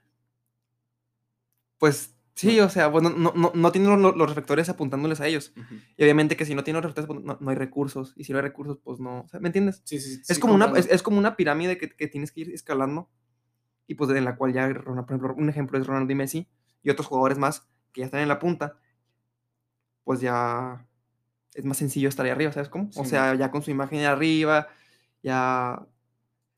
[1.78, 5.52] Pues, sí, o sea, bueno, no, no, no tienen los, los reflectores apuntándoles a ellos.
[5.97, 8.12] Y obviamente que si no tienen los reflectores, pues, no, no hay recursos.
[8.16, 9.83] Y si no hay recursos, pues no, o sea, ¿me entiendes?
[9.85, 10.23] Sí, sí, sí.
[10.28, 13.09] Es, como una, es, es como una pirámide que, que tienes que ir escalando.
[13.87, 16.49] Y pues en la cual ya, por ejemplo, un ejemplo es Ronaldo y Messi
[16.83, 18.78] y otros jugadores más que ya están en la punta,
[20.04, 20.86] pues ya
[21.54, 22.91] es más sencillo estar ahí arriba, ¿sabes cómo?
[22.95, 24.69] o sea, ya con su imagen de arriba,
[25.23, 25.86] ya...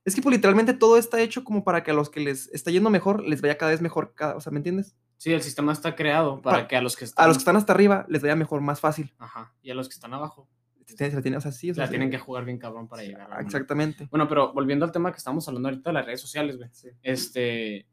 [0.04, 2.70] Es que pues literalmente todo está hecho como para que a los que les está
[2.70, 4.96] yendo mejor, les vaya cada vez mejor, cada, o sea, ¿me entiendes?
[5.18, 7.22] Sí, el sistema está creado para Para- que a los que están...
[7.24, 9.12] A los que están hasta arriba les vaya mejor, más fácil.
[9.18, 9.52] Ajá.
[9.62, 10.48] Y a los que están abajo,
[10.86, 11.90] Se la tiene- o sea, sí, o sea, la sí.
[11.90, 13.30] tienen que jugar bien cabrón para llegar.
[13.32, 14.06] a Exactamente.
[14.10, 16.70] Bueno, pero volviendo al tema que estamos hablando ahorita de las redes sociales, güey.
[17.02, 17.86] Este.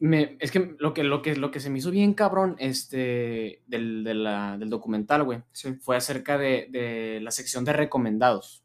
[0.00, 3.62] Me, es que lo, que lo que lo que se me hizo bien cabrón este,
[3.66, 5.74] del, de la- del documental, güey, Sí.
[5.74, 8.62] fue acerca de, de la sección de recomendados.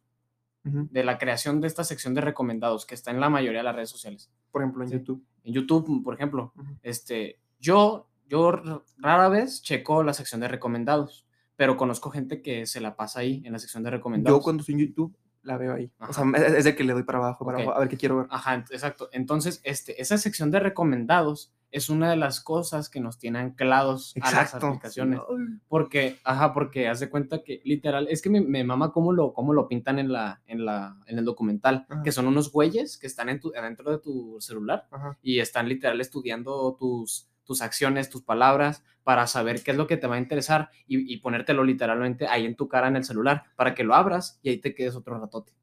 [0.63, 3.75] De la creación de esta sección de recomendados que está en la mayoría de las
[3.75, 4.29] redes sociales.
[4.51, 4.95] Por ejemplo, en Sí.
[4.97, 5.23] YouTube.
[5.43, 6.67] En YouTube, por ejemplo, Ujú.
[6.84, 8.52] este, yo, yo
[8.97, 13.41] rara vez checo la sección de recomendados, pero conozco gente que se la pasa ahí
[13.45, 14.39] en la sección de recomendados.
[14.39, 15.91] Yo cuando estoy en YouTube la veo ahí.
[15.99, 18.17] O sea, es, de que le doy para abajo, para abajo, a ver qué quiero
[18.17, 18.28] ver.
[18.30, 19.10] Ajá, exacto.
[19.12, 24.13] Entonces, este, esa sección de recomendados es una de las cosas que nos tiene anclados
[24.21, 25.19] a las aplicaciones.
[25.67, 29.34] Porque, ajá, porque haz de cuenta que literal, es que me, me mama cómo lo,
[29.34, 32.01] cómo lo pintan en, la, en, la, en el documental, Ajá.
[32.03, 35.17] que son unos güeyes que están en tu, adentro de tu celular Ajá.
[35.21, 39.97] y están literal estudiando tus, tus acciones, tus palabras, para saber qué es lo que
[39.97, 43.43] te va a interesar y, y ponértelo literalmente ahí en tu cara en el celular,
[43.55, 45.53] para que lo abras y ahí te quedes otro ratote.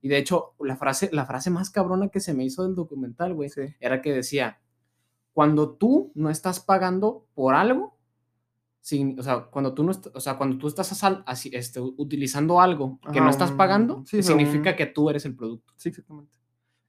[0.00, 3.34] Y de hecho, la frase, la frase más cabrona que se me hizo del documental,
[3.34, 3.62] güey, Sí.
[3.80, 4.60] era que decía,
[5.38, 7.96] cuando tú no estás pagando por algo,
[8.80, 12.60] sin- o sea, cuando tú no o sea, cuando tú estás asal- así, este, utilizando
[12.60, 15.72] algo que no Ajá, estás un- pagando, sí, significa un- que tú eres el producto.
[15.76, 16.32] Sí, exactamente.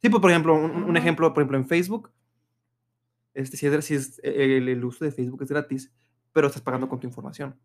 [0.02, 2.10] Sí, pues por ejemplo, un, un ejemplo, por ejemplo, en Facebook,
[3.36, 5.92] este, si es, si es el, el uso de Facebook es gratis,
[6.34, 7.56] pero estás pagando con tu información.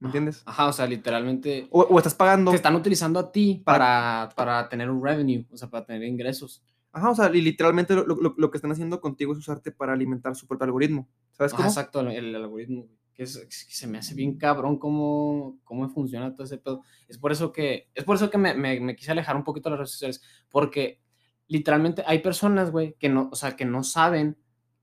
[0.00, 0.42] ¿Me entiendes?
[0.44, 2.50] Ajá, o sea, literalmente O, o estás pagando.
[2.50, 6.02] te están utilizando a ti Para- para, para tener un revenue, o sea, para tener
[6.04, 6.62] ingresos.
[6.96, 9.92] Ajá, o sea, y literalmente lo, lo- lo que están haciendo contigo es usarte para
[9.92, 11.06] alimentar su propio algoritmo.
[11.32, 11.68] ¿Sabes cómo?
[11.68, 16.32] exacto, el, el algoritmo, que, es, que se me hace bien cabrón cómo, cómo funciona
[16.34, 16.82] todo ese pedo.
[17.06, 19.68] Es por eso que, es por eso que me, me, me quise alejar un poquito
[19.68, 21.02] de las redes sociales, porque
[21.48, 24.38] literalmente hay personas, güey, que no, o sea, que no saben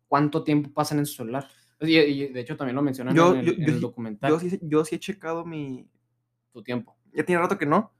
[0.07, 1.47] cuánto tiempo pasan en su celular.
[1.81, 4.31] Y, y de hecho también lo mencionan Yo- en el, yo- en yo el documental,
[4.31, 5.89] Yo sí, yo sí he checado mi.
[6.51, 6.95] tu tiempo.
[7.11, 7.91] Ya tiene rato que no.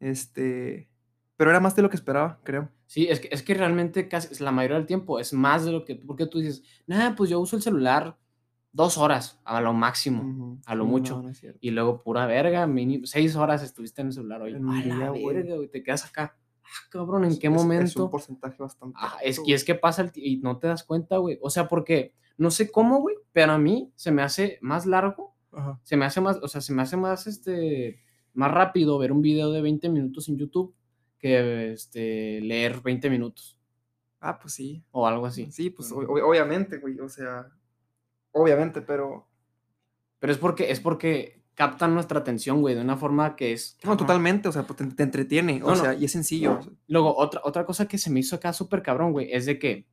[0.00, 0.88] Este.
[1.36, 2.68] Pero era más de lo que esperaba, creo.
[2.88, 5.84] Sí, es que, es que realmente casi la mayoría del tiempo es más de lo
[5.84, 8.16] que, porque tú dices, nah, pues yo uso el celular
[8.72, 10.58] dos horas a lo máximo.
[10.64, 11.20] A lo mucho.
[11.22, 11.34] no, no.
[11.60, 14.54] Y luego, pura verga, mínimo, seis horas estuviste en el celular hoy.
[14.54, 16.34] A la verga, güey, te quedas acá.
[16.64, 18.04] Ah, cabrón, ¿en Es- qué es- Es, momento?
[18.06, 18.96] un porcentaje bastante.
[18.98, 21.38] Ah, es, y es que pasa el y no te das cuenta, güey.
[21.42, 25.34] O sea, porque no sé cómo, güey, pero a mí se me hace más largo.
[25.50, 25.80] Ajá.
[25.82, 28.00] se me hace más, o sea, se me hace más, este,
[28.34, 30.74] más rápido ver un video de 20 minutos en YouTube
[31.18, 33.58] que este, leer 20 minutos
[34.20, 34.84] Ah, pues sí.
[34.90, 35.50] o algo así.
[35.52, 36.98] Sí, pues ob- ob- obviamente, güey.
[37.00, 37.46] O sea,
[38.32, 39.26] obviamente, pero.
[40.18, 43.76] Pero es porque, es porque captan nuestra atención, güey, de una forma que es...
[43.84, 43.98] No, Ajá.
[43.98, 45.60] totalmente, o sea, pues te, te entretiene.
[45.62, 45.76] O No, no.
[45.76, 46.58] sea, y es sencillo.
[46.58, 49.46] o sea, Luego, otra, otra cosa que se me hizo acá súper cabrón, güey, es
[49.46, 49.86] de que,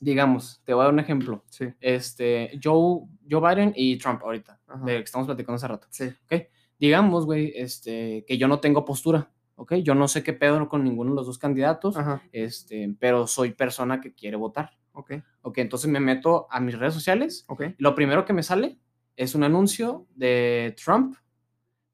[0.00, 1.44] digamos, te voy a dar un ejemplo.
[1.50, 4.84] Sí, Este, Joe, Joe Biden y Trump ahorita, Ajá.
[4.84, 5.86] de que estamos platicando hace rato.
[5.90, 6.04] sí.
[6.30, 6.42] ¿ok?
[6.78, 9.74] Digamos, güey, este, que yo no tengo postura, ¿ok?
[9.76, 13.52] Yo no sé qué pedo con ninguno de los dos candidatos, Ajá, este, pero soy
[13.52, 15.58] persona que quiere votar, ok, ¿ok?
[15.58, 17.62] Entonces me meto a mis redes sociales ok.
[17.78, 18.78] Lo primero que me sale
[19.16, 21.16] es un anuncio de Trump,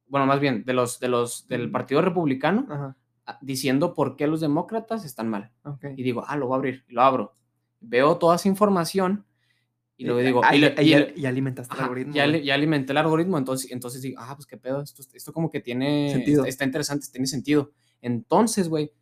[0.07, 2.97] bueno, más bien de los, de los del Partido Republicano, Ajá,
[3.27, 5.51] ah, diciendo por qué los demócratas están mal.
[5.65, 5.87] ok.
[5.97, 7.35] Y digo, ah, lo voy a abrir, y lo abro.
[7.81, 9.25] Veo toda esa información
[10.03, 12.15] y luego digo, y, y, le- y- y y- le- y alimentaste el algoritmo.
[12.15, 15.51] ya, ya alimenté el algoritmo, entonces, entonces digo, ah, pues qué pedo, esto, esto como
[15.51, 16.41] que tiene, Sentido.
[16.43, 17.73] Está, está interesante, tiene sentido.
[18.01, 18.93] Entonces, güey,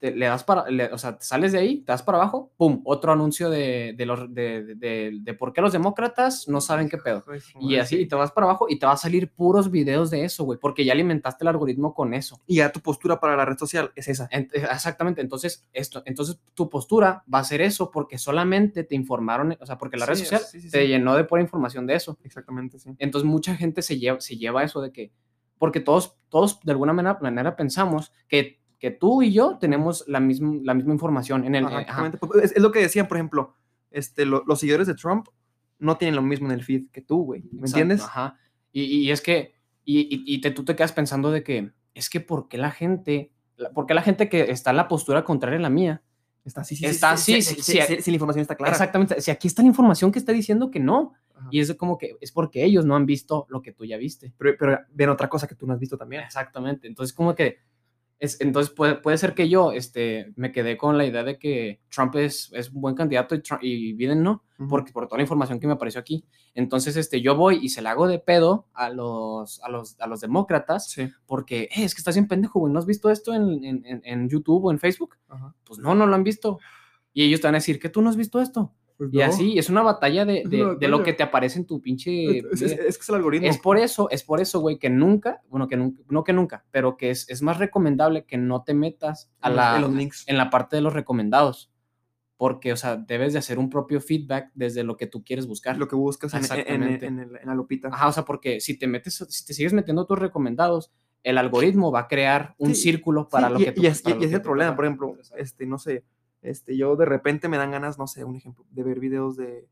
[0.00, 2.80] te- le das para, le- o sea, sales de ahí, te das para abajo, pum,
[2.84, 6.96] otro anuncio de, de, los, de, de, de- por qué los demócratas no saben qué
[6.96, 7.22] pedo.
[7.60, 8.02] Y así, sí.
[8.02, 10.58] y te vas para abajo y te va a salir puros videos de eso, güey,
[10.58, 12.40] porque ya alimentaste el algoritmo con eso.
[12.46, 14.28] Y ya tu postura para la red social es esa.
[14.30, 18.94] Ent- eh, exactamente, entonces, esto, entonces tu postura va a ser eso porque solamente te
[18.94, 21.86] informaron, o sea, porque la red Sí, social sí, sí, te llenó de pura información
[21.86, 22.16] de eso.
[22.24, 22.90] Exactamente, sí.
[22.98, 25.12] Entonces mucha gente se lleva, se lleva eso de que,
[25.58, 30.18] porque todos, todos de alguna manera, manera pensamos que, que tú y yo tenemos la
[30.18, 31.66] misma, la misma información en el...
[31.66, 32.10] Ajá, eh, ajá.
[32.18, 33.54] Pues, Es, es lo que decían, por ejemplo,
[33.92, 35.28] este, lo- los seguidores de Trump
[35.78, 37.42] no tienen lo mismo en el feed que tú, güey.
[37.42, 38.02] ¿Me exacto, entiendes?
[38.02, 38.38] Ajá.
[38.72, 42.20] Y, y es que, y, y- te, tú te quedas pensando de que, es que
[42.20, 45.58] ¿por qué la gente, la- por qué la gente que está en la postura contraria
[45.58, 46.02] a la mía?
[46.42, 48.72] Está así, sí, Está sí, sí, sí, sí, sí, sí, sí, la información está clara.
[48.72, 51.48] Exactamente, si aquí está la información que está diciendo que no, Ajá.
[51.50, 54.32] y es como que es porque ellos no han visto lo que tú ya viste.
[54.38, 56.22] Pero, pero ven otra cosa que tú no has visto también.
[56.22, 56.88] Exactamente.
[56.88, 57.58] Entonces, como que.
[58.20, 61.80] Es, entonces, puede, puede ser que yo este, me quedé con la idea de que
[61.88, 64.68] Trump es, es un buen candidato y, Trump- y Biden no, Ujú.
[64.68, 66.26] porque por toda la información que me apareció aquí.
[66.54, 70.06] Entonces, este, yo voy y se la hago de pedo a los, a los, a
[70.06, 71.08] los demócratas, Sí.
[71.24, 72.70] porque "Eh, es que estás bien pendejo, güey.
[72.72, 75.16] ¿No has visto esto en, en- en- YouTube o en Facebook?
[75.28, 75.54] Ajá.
[75.64, 76.58] Pues no, no lo han visto.
[77.14, 78.74] Y ellos te van a decir que tú no has visto esto.
[79.00, 79.24] Pues Y no.
[79.24, 82.40] así, es una batalla de, de- una de lo que te aparece en tu pinche.
[82.52, 83.48] Es, es- es que es el algoritmo.
[83.48, 86.66] Es por eso, es por eso, güey, que nunca, bueno, que nunca, no que nunca,
[86.70, 89.80] pero que es, es más recomendable que no te metas a En los- la, en
[89.82, 90.24] los links.
[90.28, 91.70] en la parte de los recomendados.
[92.36, 95.78] Porque, o sea, debes de hacer un propio feedback desde lo que tú quieres buscar.
[95.78, 97.06] lo que buscas en, en- en- Exactamente.
[97.06, 97.88] en el- en la lupita.
[97.88, 101.90] Ajá, o sea, porque si te metes, si te sigues metiendo tus recomendados, el algoritmo
[101.90, 104.24] va a crear un Sí, círculo para Sí, lo y, que tú y y lo
[104.24, 106.04] es el problema, por ejemplo, este, no sé,
[106.42, 109.68] este, yo de repente me dan ganas, no sé, un ejemplo, de ver videos de,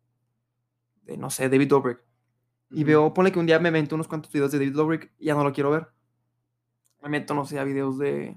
[1.03, 2.01] de no sé, David Dobrik.
[2.71, 5.27] Y veo, ponle que un día me meto unos cuantos videos de David Dobrik y
[5.27, 5.89] ya no lo quiero ver.
[7.03, 8.37] Me meto, no sé, a videos de,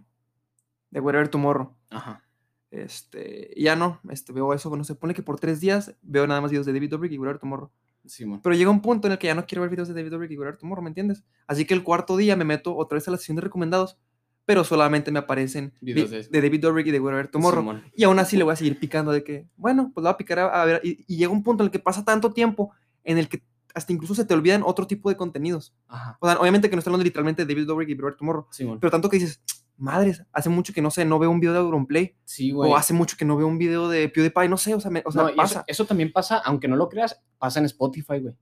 [0.89, 1.75] de Whatever Tomorrow.
[1.89, 2.23] Ajá.
[2.69, 6.39] Este, ya no, este, veo eso, no sé, ponle que por tres días veo nada
[6.39, 7.71] más videos de David Dobrik y Whatever Tomorrow.
[8.05, 8.41] Simón.
[8.41, 10.31] Pero llega un punto en el que ya no quiero ver videos de David Dobrik
[10.31, 11.23] y Whatever Tomorrow, ¿me entiendes?
[11.45, 13.99] Así que el cuarto día me meto otra vez a la sesión de recomendados,
[14.45, 17.61] pero solamente me aparecen de, de- David Dobrik y de Whatever Tomorrow.
[17.61, 17.83] Simón.
[17.95, 20.17] Y aún así le voy a seguir picando de que, bueno, pues le voy a
[20.17, 20.81] picar a, a ver.
[20.83, 22.71] Y, y llega un punto en el que pasa tanto tiempo
[23.03, 25.73] en el que hasta incluso se te olvidan otro tipo de contenidos.
[25.87, 26.17] Ajá.
[26.19, 28.79] O sea, obviamente que no estoy hablando literalmente de David Dobrik y Whatever Tomorrow, Simón.
[28.81, 29.41] pero tanto que dices,
[29.77, 32.69] madres, hace mucho que no sé, no veo un video de Auronplay, sí, güey.
[32.69, 35.01] o hace mucho que no veo un video de PewDiePie, no sé, o sea, me-
[35.05, 35.63] o sea No, y eso, pasa.
[35.67, 38.35] eso también pasa, aunque no lo creas, pasa en Spotify, güey.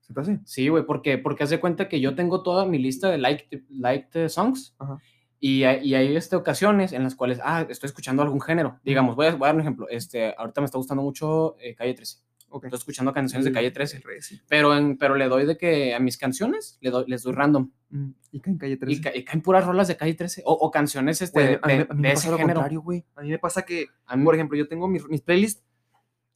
[0.00, 0.40] ¿Se te hace?
[0.44, 3.62] Sí, güey, porque, porque haz de cuenta que yo tengo toda mi lista de liked,
[3.68, 4.98] liked songs Ajá.
[5.46, 8.78] Y, hay- y hay este, ocasiones en las cuales, ah, estoy escuchando algún género.
[8.84, 9.86] Digamos, voy a, voy a dar un ejemplo.
[9.90, 12.18] Este, ahorita me está gustando mucho eh, Calle 13.
[12.48, 12.64] Ok.
[12.64, 13.98] Estoy escuchando canciones de Calle 13.
[14.00, 14.40] Re, sí.
[14.48, 17.70] Pero, en, pero le doy de que a mis canciones le doy, les doy random.
[17.90, 18.92] Mm, Y cae en calle 13.
[18.96, 20.42] Y, ca- y caen puras rolas de Calle 13.
[20.46, 22.38] O, o canciones este, de, a mí, de- a mí me de pasa ese lo
[22.38, 22.60] género.
[22.60, 23.04] contrario.
[23.16, 25.62] A mí me pasa que, A mí- por ejemplo, yo tengo mis, mis playlists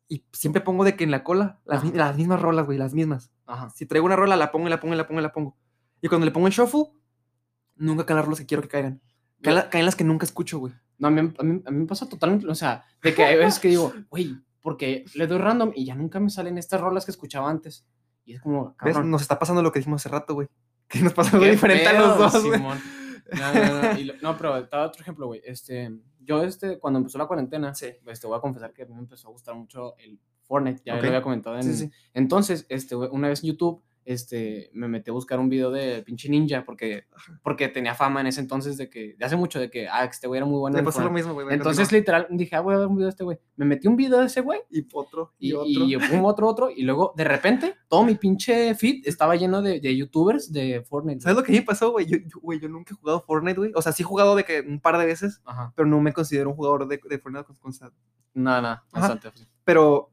[0.09, 3.31] y siempre pongo de que en la cola las, las mismas rolas, güey, las mismas.
[3.47, 3.71] Ajá.
[3.71, 5.57] Si traigo una rola, la pongo y la pongo y la pongo y la pongo.
[6.03, 6.85] Y cuando le pongo el shuffle,
[7.78, 9.00] nunca caen las rolas que quiero que caigan.
[9.42, 10.72] Caen, la- caen las que nunca escucho, güey.
[10.98, 13.36] No, a mí, a, mí, a mí me pasa totalmente, o sea, de que hay
[13.36, 17.04] veces que digo, güey, porque le doy random y ya nunca me salen estas rolas
[17.04, 17.86] que escuchaba antes.
[18.24, 18.94] Y es como, ¿Ves?
[18.94, 20.48] cabrón, Nos está pasando lo que dijimos hace rato, güey.
[20.88, 22.42] Que nos pasa algo diferente a pedo, los dos.
[22.42, 22.78] Simón.
[23.38, 25.40] No, no, no, lo- no, pero a dar otro ejemplo, güey.
[25.44, 27.88] Este, yo, este, cuando empezó la cuarentena, Sí.
[28.02, 30.82] pues te voy a confesar que a mí me empezó a gustar mucho el Fortnite,
[30.84, 31.02] ya Ok.
[31.02, 31.62] lo había comentado en...
[31.62, 31.90] Sí, sí.
[32.14, 33.82] Entonces, este, una vez en YouTube
[34.12, 37.05] este, me metí a buscar un video de pinche ninja porque,
[37.42, 40.27] porque tenía fama en ese entonces de que, de hace mucho, de que, ah, este
[40.27, 40.77] güey era muy bueno.
[40.79, 41.27] Me pasó lo Fortnite.
[41.29, 41.55] mismo, güey.
[41.55, 41.99] Entonces, no.
[41.99, 43.38] literal, dije, ah, voy a ver un video de este güey.
[43.57, 45.85] Me metí un video de ese güey Y otro, y, y, otro.
[45.87, 46.71] y otro, otro.
[46.71, 51.21] Y luego, de repente, todo mi pinche feed estaba lleno de, de youtubers de Fortnite.
[51.21, 52.07] ¿Sabes lo que a mí pasó, güey?
[52.07, 53.73] Yo, yo- güey, yo nunca he jugado Fortnite, güey.
[53.75, 55.73] O sea, sí he jugado de que un par de veces, Ajá.
[55.77, 57.97] pero no me considero un jugador de, de Fortnite con- constante.
[58.33, 58.85] Nada, nada.
[58.92, 59.09] Ajá.
[59.14, 59.31] Bastante.
[59.64, 60.11] Pero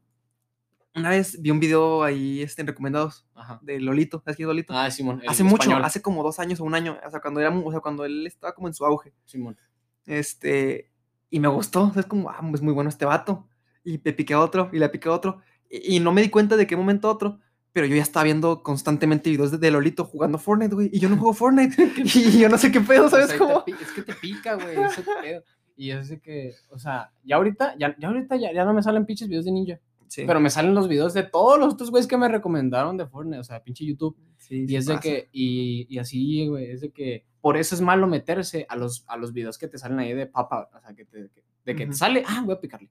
[0.96, 3.60] una vez vi un video ahí este, en recomendados Ajá.
[3.62, 4.22] de Lolito.
[4.24, 4.72] ¿Sabes quién es Lolito?
[4.74, 5.22] Ah, Simón.
[5.28, 5.84] hace mucho, español.
[5.84, 6.98] hace como dos años o un año.
[7.06, 9.12] O sea, cuando, era, o sea, cuando él estaba como en su auge.
[9.26, 9.58] Simón.
[10.06, 10.90] Este,
[11.28, 11.92] y me gustó.
[11.96, 13.46] Es como, ah, es muy bueno este vato.
[13.84, 15.40] Y le piqué a otro, y le piqué a otro.
[15.70, 17.40] Y, y no me di cuenta de qué momento otro.
[17.72, 20.90] Pero yo ya estaba viendo constantemente videos de, de Lolito jugando Fortnite, güey.
[20.92, 21.76] Y yo no juego Fortnite.
[22.04, 23.64] y yo no sé qué pedo, ¿sabes cómo?
[23.66, 24.80] es que te pica, güey.
[24.82, 25.42] ese pedo.
[25.76, 29.04] Y es que, o sea, ya ahorita, ya, ya ahorita ya, ya no me salen
[29.04, 29.78] pinches videos de ninja.
[30.08, 33.06] Sí, Pero me salen los videos de todos los otros güeyes que me recomendaron de
[33.06, 33.40] Fortnite.
[33.40, 34.16] O sea, pinche YouTube.
[34.36, 35.02] sí, Y es de pasa.
[35.02, 39.04] que, y, y así, güey, es de que, por eso es malo meterse a los,
[39.08, 41.74] a los videos que te salen ahí de papa, o sea, que te, que- de
[41.74, 41.92] que Ujú.
[41.92, 42.90] te sale, ah, voy a picarle.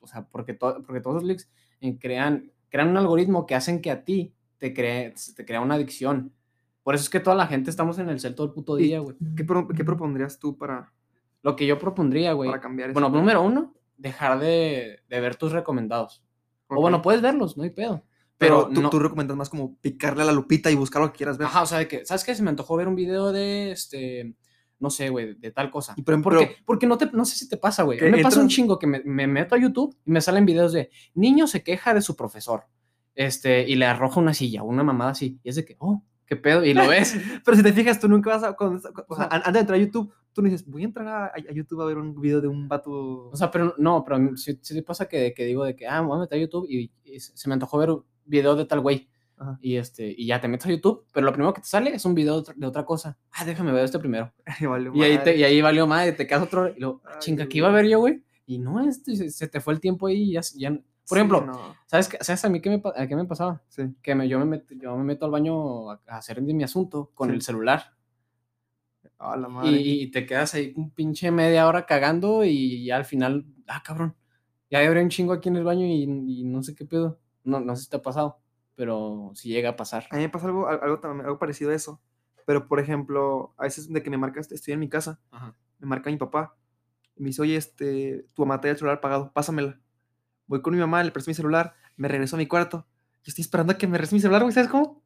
[0.00, 1.48] O sea, porque, to- porque todos los leaks
[1.80, 5.74] eh, crean, crean un algoritmo que hacen que a ti te cree, te crea una
[5.74, 6.32] adicción.
[6.82, 9.00] Por eso es que toda la gente estamos en el cel todo el puto día,
[9.00, 9.16] güey.
[9.36, 10.92] ¿Qué, pro- qué propondrías tú para,
[11.42, 12.48] Lo que yo propondría, güey.
[12.50, 12.92] para cambiar?
[12.92, 16.22] Bueno, número uno, dejar de, de ver tus recomendados.
[16.68, 16.80] O Ok.
[16.80, 18.04] bueno, puedes verlos, no hay pedo.
[18.38, 21.12] pero, Pero, tú, no, tú recomiendas más como picarle a la lupita y buscar lo
[21.12, 21.46] que quieras ver.
[21.48, 22.34] Ajá, o sea, que, ¿sabes qué?
[22.34, 24.34] Se me antojó ver un video de, este,
[24.78, 25.94] no sé, güey, de tal cosa.
[25.96, 28.00] Y por Porque, porque no, te, no sé si te pasa, güey.
[28.00, 30.90] Me pasa un chingo que me, me meto a YouTube y me salen videos de
[31.14, 32.64] niño se queja de su profesor.
[33.14, 35.38] Este, y le arroja una silla, una mamada así.
[35.42, 36.64] Y es de que, oh, qué pedo.
[36.64, 37.14] Y lo ves.
[37.44, 38.56] Pero si te fijas, tú nunca vas a.
[38.58, 41.52] o sea, antes de entrar a YouTube, tú no dices, voy a entrar a, a
[41.52, 43.28] YouTube a ver un video de un vato.
[43.30, 46.16] O sea, pero no, pero sí, sí pasa que, que digo de que, ah, voy
[46.16, 49.08] a meter a YouTube y, y se me antojó ver un video de tal güey.
[49.36, 49.58] Ajá.
[49.62, 52.04] Y, este, y ya te metes a YouTube, pero lo primero que te sale es
[52.04, 53.16] un video de otra, cosa.
[53.32, 54.32] Ah, déjame ver este primero.
[54.44, 56.68] Ay, vale, Y ahí, te, y ahí valió madre, te quedas otro.
[56.68, 58.22] Y luego, ah, Ay, chinga, ¿qué iba a ver yo, güey?
[58.46, 61.14] Y no, este, se, se te fue el tiempo ahí y ya, ya- Por Sí,
[61.16, 63.62] ejemplo, no, ¿sabes, qué- ¿sabes a mí qué me, a qué me pasaba?
[63.68, 63.82] sí.
[64.02, 67.10] Que me, yo, me met- yo me meto al baño a, a hacer mi asunto
[67.14, 67.34] con Sí.
[67.36, 67.94] el celular.
[69.20, 69.80] La Y, madre.
[69.82, 74.16] y te quedas ahí un pinche media hora cagando y ya al final, ah, cabrón,
[74.70, 77.20] ya habrá un chingo aquí en el baño y, y no sé qué pedo.
[77.44, 78.40] No, no sé si te ha pasado,
[78.76, 80.06] pero si llega a pasar.
[80.10, 82.00] A mí me pasa algo, al- algo, algo parecido a eso.
[82.46, 85.54] Pero, por ejemplo, a veces de que me marcas, estoy en mi casa, Ajá.
[85.78, 86.56] me marca mi papá
[87.16, 89.78] y me dice, oye, este, tu mamá el celular apagado, pásamela.
[90.46, 92.86] Voy con mi mamá, le presto mi celular, me regreso a mi cuarto.
[93.22, 94.99] Yo estoy esperando a que me regrese mi celular, güey, ¿sabes cómo?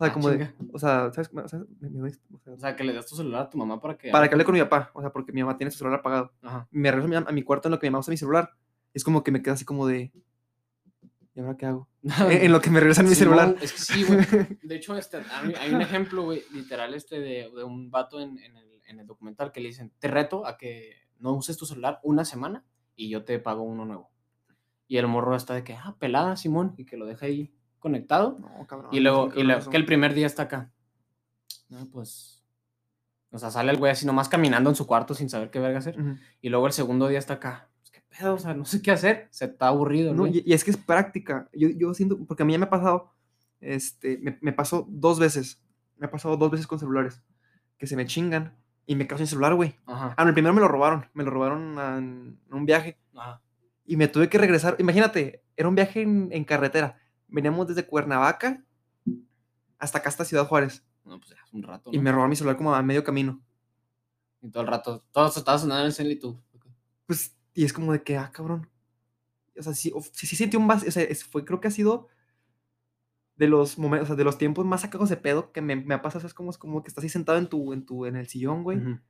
[0.00, 0.54] O sea, Ah, como de, chinga.
[0.72, 1.30] o sea, ¿sabes?
[1.34, 3.50] O sea, me- me doy- o sea, O sea, que le das tu celular a
[3.50, 4.10] tu mamá para que...
[4.10, 6.32] para que hable con mi papá, o sea, porque mi mamá tiene su celular apagado.
[6.42, 6.66] Ajá.
[6.70, 8.50] Me regreso a mi, a mi cuarto en lo que mi mamá usa mi celular.
[8.94, 10.10] Es como que me queda así como de,
[11.34, 11.88] ¿y ahora qué hago?
[12.30, 13.56] en, en lo que me regresan mi Simón, celular.
[13.62, 14.18] Es que sí, güey.
[14.62, 18.38] De hecho, este, hay, hay un ejemplo, güey, literal, este, de, de un vato en,
[18.38, 21.66] en el, en el documental que le dicen, te reto a que no uses tu
[21.66, 22.64] celular una semana
[22.96, 24.10] y yo te pago uno nuevo.
[24.88, 28.38] Y el morro está de que, ah, pelada, Simón, y que lo deja ahí conectado.
[28.40, 28.90] No, cabrón.
[28.92, 29.70] Y no luego, sé qué y luego eso.
[29.70, 30.70] que el primer día está acá.
[31.68, 32.44] No, pues.
[33.32, 35.78] O sea, sale el güey así nomás caminando en su cuarto sin saber qué verga
[35.78, 35.96] hacer.
[36.40, 37.68] Y luego el segundo día está acá.
[37.80, 38.34] Pues, ¿Qué pedo?
[38.34, 39.28] O sea, no sé qué hacer.
[39.30, 41.48] Se está aburrido, No, y, y es que es práctica.
[41.52, 43.12] Yo, yo siento, porque a mí ya me ha pasado,
[43.60, 45.62] este, me, me pasó dos veces.
[45.96, 47.22] Me ha pasado dos veces con celulares.
[47.78, 49.76] Que se me chingan y me quedo sin celular, güey.
[49.86, 50.14] Ajá.
[50.16, 51.06] Ah, no, el primero me lo robaron.
[51.14, 52.98] Me lo robaron en, en un viaje.
[53.14, 53.40] Ajá.
[53.86, 54.74] Y me tuve que regresar.
[54.80, 56.98] Imagínate, era un viaje en, en carretera.
[57.30, 58.64] Veníamos desde Cuernavaca
[59.78, 60.84] hasta acá, hasta Ciudad Juárez.
[61.04, 61.90] No, pues ya, es un rato.
[61.92, 62.02] Y ¿no?
[62.02, 63.40] me robaron mi celular como a medio camino.
[64.42, 65.02] Y todo el rato.
[65.10, 66.40] Todos estaban sonando en el cel y tú.
[66.54, 66.66] ok.
[67.06, 68.68] Pues, y es como de que, ah, cabrón.
[69.58, 70.88] O sea, sí, sí, sí sentí un vacío.
[70.88, 72.08] O sea, fue, creo que ha sido
[73.36, 75.94] de los momentos, o sea, de los tiempos más sacados de pedo que me, me
[75.94, 76.26] ha pasado.
[76.26, 78.62] Es como, es como que estás ahí sentado en tu, en tu, en el sillón,
[78.62, 78.78] güey.
[78.78, 79.00] Ujú.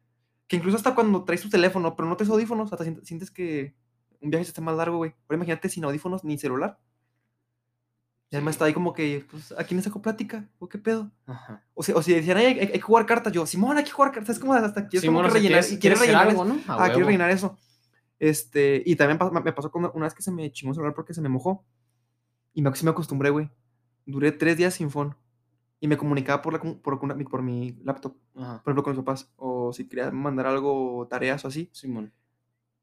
[0.46, 3.74] Que incluso hasta cuando traes tu teléfono, pero no traes audífonos, hasta sientes, que
[4.20, 5.14] un viaje se está más largo, güey.
[5.28, 6.78] Ahora imagínate sin audífonos ni celular.
[8.32, 10.48] Y además está ahí como que, pues, ¿a quién le saco plática?
[10.60, 11.10] ¿O qué pedo?
[11.26, 11.64] Ajá.
[11.74, 13.90] O, si- o si decían, "Ay, hay, hay que jugar cartas, yo, Simón, hay que
[13.90, 14.36] jugar cartas.
[14.36, 16.44] Es como hasta quieres como Simón, que o sea, rellenar, ¿quieres- y quieres rellenar algo.
[16.44, 16.54] ¿no?
[16.68, 17.06] A Ah, quiero huevo.
[17.08, 17.58] rellenar eso.
[18.20, 21.12] Este, y también me pasó con una, vez que se me chingó un celular porque
[21.14, 21.64] se me mojó.
[22.54, 23.50] Y me, sí me acostumbré, güey.
[24.06, 25.16] Duré tres días sin phone.
[25.80, 28.62] Y me comunicaba por, la, por, una- por mi laptop, Ajá.
[28.62, 29.32] por ejemplo, con mis papás.
[29.36, 31.68] O si quería mandar algo, tareas o así.
[31.72, 32.12] Simón.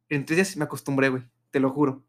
[0.10, 1.24] En tres días me acostumbré, güey.
[1.52, 2.04] Te lo juro.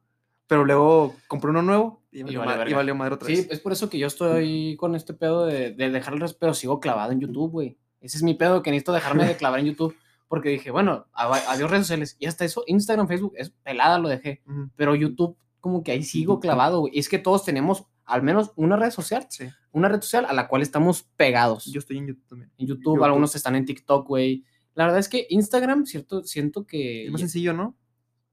[0.48, 3.48] Pero luego compré uno nuevo y, valió, valió ma- y valió madre otra Sí, vez.
[3.50, 6.54] es por eso que yo estoy con este pedo de, de dejar el resto, pero
[6.54, 7.78] sigo clavado en YouTube, güey.
[8.00, 9.94] Ese es mi pedo, que necesito dejarme de clavar en YouTube.
[10.26, 12.16] Porque dije, bueno, adiós redes sociales.
[12.18, 14.42] Y hasta eso, Instagram, Facebook, es pelada, lo dejé.
[14.76, 16.92] Pero YouTube, como que ahí sigo clavado, güey.
[16.96, 19.46] Y es que todos tenemos al menos una red social, Sí.
[19.72, 21.64] una red social a la cual estamos pegados.
[21.66, 22.50] Yo estoy en YouTube también.
[22.58, 23.04] en YouTube, YouTube.
[23.04, 24.44] algunos están en TikTok, güey.
[24.74, 27.74] La verdad es que Instagram, cierto, siento que Es más sencillo, ¿no?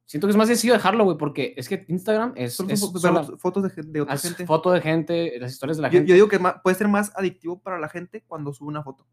[0.06, 2.94] Siento que es más sencillo dejarlo, güey, porque es que Instagram es, Solo es son
[2.94, 4.46] fo- sola- fotos de, de otra gente.
[4.46, 6.10] foto de gente, las historias de la Yo, gente.
[6.10, 9.06] yo digo que más- puede ser más adictivo para la gente cuando sube una foto.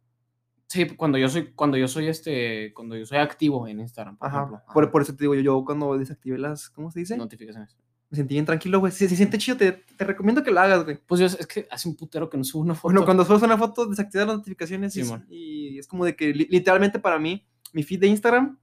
[0.69, 4.29] Sí, cuando yo soy, cuando yo soy este, cuando yo soy activo en Instagram, por
[4.29, 4.39] Ajá.
[4.39, 4.63] ejemplo.
[4.73, 7.17] Por, por eso te digo, yo, yo cuando desactivé las, ¿cómo se dice?
[7.17, 7.77] notificaciones.
[8.09, 8.93] Me sentí bien tranquilo, güey.
[8.93, 10.99] Si se siente chido, te, te recomiendo que lo hagas, güey.
[11.07, 12.93] Pues yo, es que hace un putero que no subo una foto.
[12.93, 15.27] Bueno, cuando subes una foto, desactivas las notificaciones y, es- Simón.
[15.31, 18.59] y es como de que li- literalmente para mí, mi feed de Instagram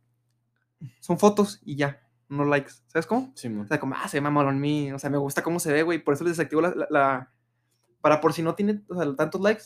[0.99, 2.71] son fotos y ya, no likes.
[2.87, 3.31] ¿Sabes cómo?
[3.35, 3.65] Simón.
[3.65, 5.83] O sea, como, ah, se ve mamalón mí, o sea, me gusta cómo se ve,
[5.83, 7.33] güey, por eso les desactivo la, la- la-
[8.01, 9.63] para por si no tiene, o sea, tantos likes,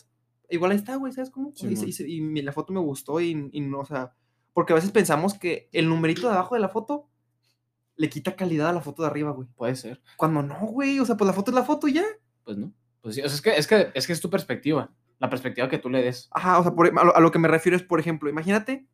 [0.50, 1.52] igual ahí está, güey, ¿sabes cómo?
[1.56, 1.74] Sea, y,
[2.08, 4.14] y y la foto me gustó y, y no, o sea,
[4.54, 7.10] porque a veces pensamos que el numerito de abajo de la foto
[7.96, 9.48] le quita calidad a la foto de arriba, güey.
[9.56, 10.02] Puede ser.
[10.18, 12.04] Cuando no, güey, o sea, pues la foto es la foto y ya.
[12.44, 12.74] Pues no.
[13.02, 14.92] Pues sí, o sea, es que, es que, es que es tu perspectiva.
[15.20, 16.28] La perspectiva que tú le des.
[16.32, 18.88] Ajá, o sea, por- a, lo, a lo que me refiero es, por ejemplo, imagínate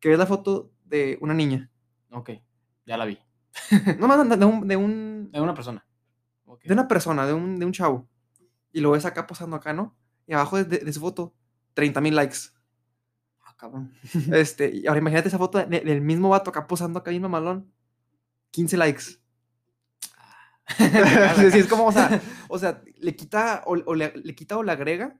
[0.00, 1.70] que ves la foto de una niña,
[2.12, 2.30] Ok,
[2.86, 3.18] ya la vi.
[3.98, 5.84] no más de un, de un, De una persona.
[6.64, 8.08] De una persona, de un, de un chavo,
[8.72, 9.96] y lo ves acá posando acá, ¿no?
[10.26, 11.34] Y abajo de, de- su foto,
[11.74, 12.36] 30 mil likes.
[13.44, 13.92] Ah, cabrón.
[14.32, 17.72] Este, y ahora imagínate esa foto de- del mismo vato acá posando acá bien mamalón,
[18.50, 19.04] 15 likes.
[21.50, 24.62] sí, es como, o sea, o sea, le quita o, o le, le quita o
[24.62, 25.16] le agrega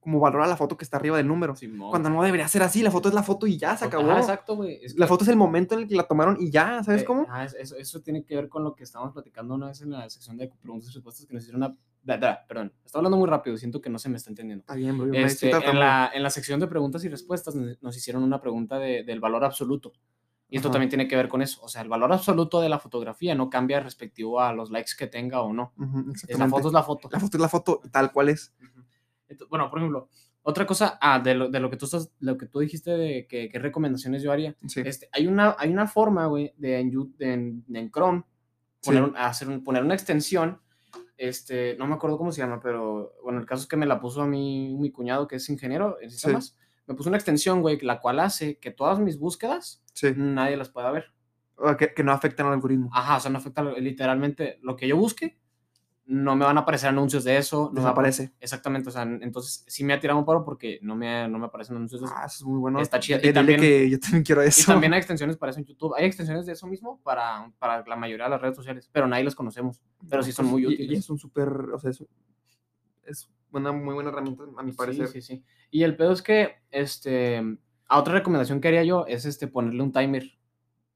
[0.00, 1.54] como valor a la foto que está arriba del número.
[1.56, 1.90] Simón.
[1.90, 4.10] Cuando no debería ser así, la foto es la foto y ya, se acabó.
[4.12, 4.78] exacto, güey.
[4.82, 7.02] Es La que- foto es el momento en el que la tomaron y ya, ¿sabes
[7.02, 7.26] Eh, cómo?
[7.44, 10.08] es- eso, eso tiene que ver con lo que estábamos platicando una vez en la
[10.10, 11.76] sección de preguntas y respuestas que nos hicieron una...
[12.02, 14.62] da- da, Perdón, estoy hablando muy rápido, siento que no se me está entendiendo.
[14.62, 15.12] Está bien, bro.
[15.12, 19.04] Este, en, la, en la sección de preguntas y respuestas nos, hicieron una pregunta de-
[19.04, 19.92] del valor absoluto.
[20.52, 20.72] Y esto Ajá.
[20.72, 21.60] también tiene que ver con eso.
[21.62, 25.06] O sea, el valor absoluto de la fotografía no cambia respectivo a los likes que
[25.06, 25.72] tenga o no.
[25.78, 27.08] Ujú, Es la foto es la foto.
[27.12, 28.52] La foto es la foto tal cual es.
[28.60, 28.66] Ujú.
[28.66, 28.79] Ento-
[29.48, 30.08] Bueno, por ejemplo,
[30.42, 33.26] otra cosa ah, de, lo, de lo que tú estás, lo que tú dijiste de
[33.26, 34.56] que, qué recomendaciones yo haría.
[34.66, 34.82] Sí.
[34.84, 38.24] Este, hay, una, hay una forma, güey, de en, en, en Chrome
[38.82, 39.10] poner, Sí.
[39.16, 40.60] hacer un- poner una extensión.
[41.16, 44.00] Este, no me acuerdo cómo se llama, pero bueno, el caso es que me la
[44.00, 46.56] puso a mí mi cuñado, que es ingeniero en sistemas.
[46.86, 50.12] Me puso una extensión, güey, la cual hace que todas mis búsquedas Sí.
[50.16, 51.12] nadie las pueda ver.
[51.78, 52.88] Que, que no afectan al algoritmo.
[52.94, 55.38] Ajá, o sea, no afecta literalmente lo que yo busque.
[56.12, 57.66] No me van a aparecer anuncios de eso.
[57.66, 58.32] No me Desaparece.
[58.40, 61.46] Exactamente, o sea, entonces sí me ha tirado un paro porque no me, no me
[61.46, 62.14] aparecen anuncios de eso.
[62.18, 62.80] Ah, eso es muy bueno.
[62.80, 63.20] Está chido.
[63.22, 64.62] Y también- que yo también quiero eso.
[64.62, 65.94] Y también hay extensiones para eso en YouTube.
[65.96, 69.22] Hay extensiones de eso mismo para, para la mayoría de las redes sociales, pero nadie
[69.22, 69.80] las conocemos.
[70.08, 70.98] Pero sí son muy Y- Y, útiles.
[70.98, 72.04] es un súper, o sea, es,
[73.04, 75.06] es una muy buena herramienta, a mi parecer.
[75.06, 75.44] Sí, sí, sí.
[75.70, 77.40] Y el pedo es que, este,
[77.86, 80.24] a otra recomendación que haría yo es este, ponerle un timer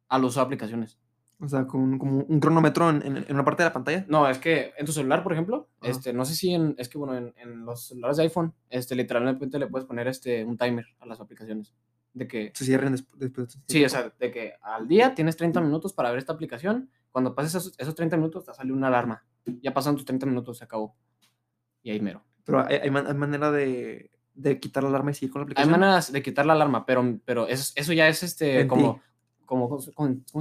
[0.09, 0.99] al uso de aplicaciones.
[1.45, 4.05] O sea, con, como un cronómetro en, en- en una parte de la pantalla.
[4.09, 5.91] No, es que en tu celular, por ejemplo, Ajá.
[5.91, 8.95] este, no sé si en, es que bueno, en, en los celulares de iPhone, este,
[8.95, 11.75] literalmente le puedes poner este, un timer a las aplicaciones.
[12.13, 13.59] De que, Se cierren desp- después.
[13.67, 16.89] sí, o sea, de que al día tienes 30 minutos para ver esta aplicación.
[17.11, 19.25] Cuando pases esos, esos 30 minutos, te sale una alarma.
[19.63, 20.97] Ya pasan tus 30 minutos, se acabó.
[21.83, 22.25] Y ahí mero.
[22.45, 25.43] Pero hay, hay man- hay manera de, de quitar la alarma y seguir con la
[25.43, 25.71] Hay aplicación.
[25.73, 29.01] maneras de quitar la alarma, pero, pero eso, eso ya es este, como, ti.
[29.45, 29.81] como, ¿cómo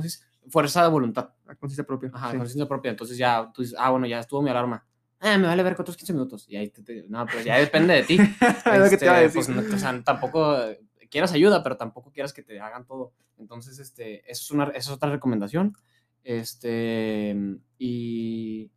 [0.02, 0.26] se dice?
[0.50, 1.30] Fuerza de voluntad.
[1.48, 2.10] A conciencia propia.
[2.14, 2.38] Ajá, sí.
[2.38, 2.92] conciencia propia.
[2.92, 4.86] Entonces ya tú dices, ah, bueno, ya estuvo mi alarma.
[5.20, 6.46] Ah, me vale ver otros 15 minutos.
[6.50, 8.18] Y ahí te, te- no, pero ya depende de ti.
[8.66, 9.56] Es lo que te a Este, decir.
[9.56, 13.14] pues, no, o sea, tampoco eh, quieras ayuda, pero tampoco quieras que te hagan todo.
[13.38, 15.76] Entonces, este, eso es, una, eso es otra recomendación.
[16.24, 17.36] Este,
[17.78, 18.70] y,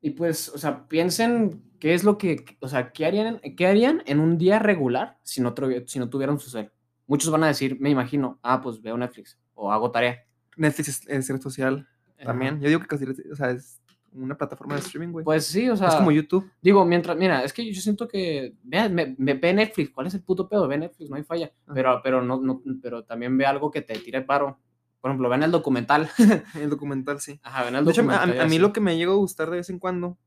[0.00, 4.02] y pues, o sea, piensen qué es lo que, o sea, qué harían, qué harían
[4.06, 5.54] en un día regular si no,
[5.86, 6.70] si no tuvieran su cel.
[7.06, 10.24] Muchos van a decir, me imagino, ah, pues veo Netflix o hago tarea.
[10.56, 11.86] Netflix es, red social
[12.24, 12.60] también.
[12.60, 13.80] Yo digo que casi, o sea, es
[14.12, 15.24] una plataforma de streaming, güey.
[15.24, 16.50] Pues sí, o sea, es como YouTube.
[16.62, 20.14] Digo, mientras, mira, es que yo siento que, vea, me, me- ve Netflix, ¿cuál es
[20.14, 20.66] el puto pedo?
[20.66, 21.52] Ve Netflix, no hay falla.
[21.64, 21.74] Ajá.
[21.74, 24.58] Pero, pero, no, no, pero también ve algo que te tire paro.
[25.00, 26.10] Por ejemplo, ven el documental.
[26.54, 27.38] El documental, sí.
[27.44, 28.36] Ajá, ven el De hecho, a, documental.
[28.36, 30.18] y a mí lo que me llega a gustar de vez en cuando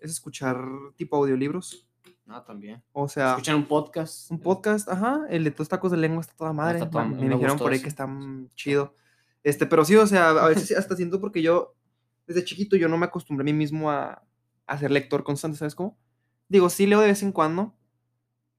[0.00, 0.58] es escuchar
[0.96, 1.86] tipo audiolibros.
[2.28, 2.82] Ah, también.
[2.92, 4.30] O sea, Escuchan un podcast.
[4.30, 6.78] un podcast, ajá, el de Tus Tacos de Lengua está toda madre.
[6.78, 8.08] está toda- me, me me dijeron por ahí que está
[8.54, 8.94] chido.
[9.42, 11.74] Este, pero sí, o sea, a veces hasta siento porque yo,
[12.26, 14.22] desde chiquito, yo no me acostumbré a mí mismo a,
[14.66, 15.98] a ser lector constante, ¿sabes cómo?
[16.48, 17.74] Digo, sí leo de vez en cuando,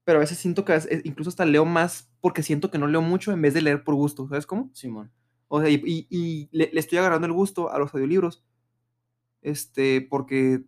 [0.04, 3.00] pero a veces siento que veces- incluso hasta leo más porque siento que no leo
[3.00, 4.68] mucho en vez de leer por gusto, ¿sabes cómo?
[4.74, 5.10] Simón.
[5.48, 8.44] O sea, y, y- y le, le estoy agarrando el gusto a los audiolibros.
[9.42, 10.64] Este, porque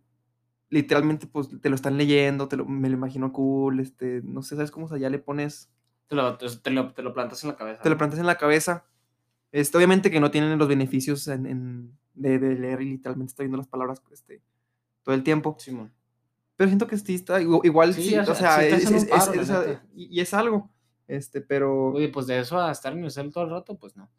[0.69, 4.55] literalmente, pues, te lo están leyendo, te lo, me lo imagino cool, este, no sé,
[4.55, 4.85] ¿sabes cómo?
[4.85, 5.69] O sea, ya le pones,
[6.07, 7.81] Te lo, te, lo, te lo plantas en la cabeza.
[7.81, 8.85] te lo plantas en la cabeza.
[9.51, 13.45] Este, obviamente que no tienen los beneficios en, en- de, de leer y literalmente estoy
[13.45, 14.41] viendo las palabras, este,
[15.03, 15.55] todo el tiempo.
[15.59, 15.93] Simón.
[16.55, 18.67] Pero siento que sí está, igu- igual Sí, sí, o sea,
[19.93, 20.71] y, es algo,
[21.07, 21.91] este, pero...
[21.93, 24.09] Oye, pues de eso a estar en el cel todo el rato, pues no.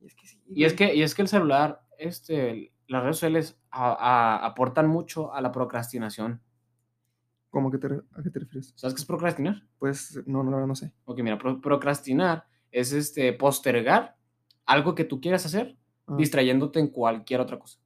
[0.00, 3.16] y es que sí, Y es que, y es que el celular, este, las redes
[3.16, 3.92] sociales a-
[4.40, 6.40] a- aportan mucho a la procrastinación.
[7.50, 8.72] ¿Cómo que te, a qué te refieres?
[8.76, 9.62] ¿Sabes qué es procrastinar?
[9.78, 10.92] Pues, no, no, verdad no sé.
[11.04, 14.16] Ok, mira, pro- procrastinar es este, postergar
[14.66, 17.78] algo que tú quieras hacer Ah, distrayéndote en cualquier otra cosa.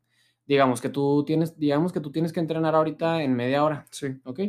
[0.47, 4.09] Digamos que tú tienes, digamos que tú tienes que entrenar ahorita en media hora, sí.
[4.24, 4.41] ¿ok?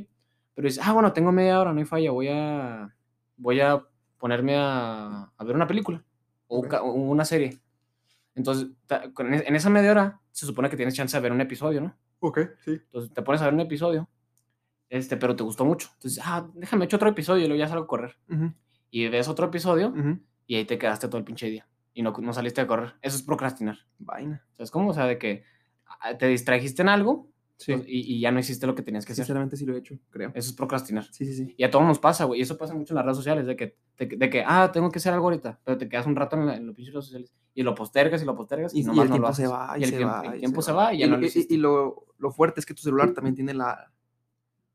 [0.53, 2.93] Pero dices, ah, bueno, tengo media hora, no hay falla, voy a,
[3.38, 3.81] voy a
[4.17, 6.03] ponerme a, a ver una película
[6.47, 6.67] o, Ok.
[6.67, 7.57] ca- o una serie.
[8.36, 11.79] Entonces, e- en esa media hora se supone que tienes chance de ver un episodio,
[11.81, 11.97] ¿no?
[12.19, 12.71] Ok, sí.
[12.71, 14.09] Entonces te pones a ver un episodio,
[14.89, 15.89] este, pero te gustó mucho.
[15.93, 18.17] Entonces, ah, déjame echar otro episodio y luego ya salgo a correr.
[18.29, 18.53] Ujú,
[18.89, 20.19] Y ves otro episodio ujú.
[20.45, 22.95] y ahí te quedaste todo el pinche día y no, no saliste a correr.
[23.01, 23.77] Eso es procrastinar.
[23.97, 24.45] Vaina.
[24.51, 24.89] ¿Sabes cómo?
[24.89, 25.43] O sea, de que
[26.01, 27.74] ah, te distrajiste en algo Sí.
[27.74, 29.24] pues, y, y ya no hiciste lo que tenías que hacer.
[29.26, 30.30] Sinceramente sí lo he hecho, creo.
[30.36, 31.06] Eso es procrastinar.
[31.12, 31.56] Sí, sí, sí.
[31.58, 32.39] Y a todos nos pasa, güey.
[32.39, 34.91] Y eso pasa mucho en las redes sociales, de que, de, de que, ah, tengo
[34.91, 37.06] que hacer algo ahorita, pero te quedas un rato en, la- en los pinches redes
[37.06, 39.34] sociales y lo postergas y lo postergas y, Y, y nomás el no lo tiempo
[39.36, 39.53] se haces.
[39.53, 41.08] va, y y el se tiempo, va, el y tiempo se se va y ya
[41.08, 43.91] no lo y, y lo, lo fuerte es que tu celular también tiene la,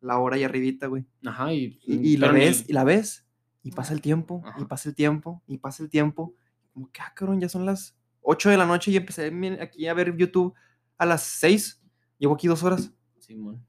[0.01, 1.05] la hora ahí arribita, güey.
[1.26, 3.26] Ajá, y, Y, y la ves, y la ves,
[3.62, 4.68] y pasa el tiempo, y Ajá.
[4.68, 6.35] pasa el tiempo, y pasa el tiempo.
[6.72, 9.93] Como que, ah, cabrón, ya son las 8 de la noche y empecé aquí a
[9.93, 10.55] ver YouTube
[10.97, 11.80] a las 6.
[12.20, 12.92] Llevo aquí dos horas.
[13.18, 13.66] Simón.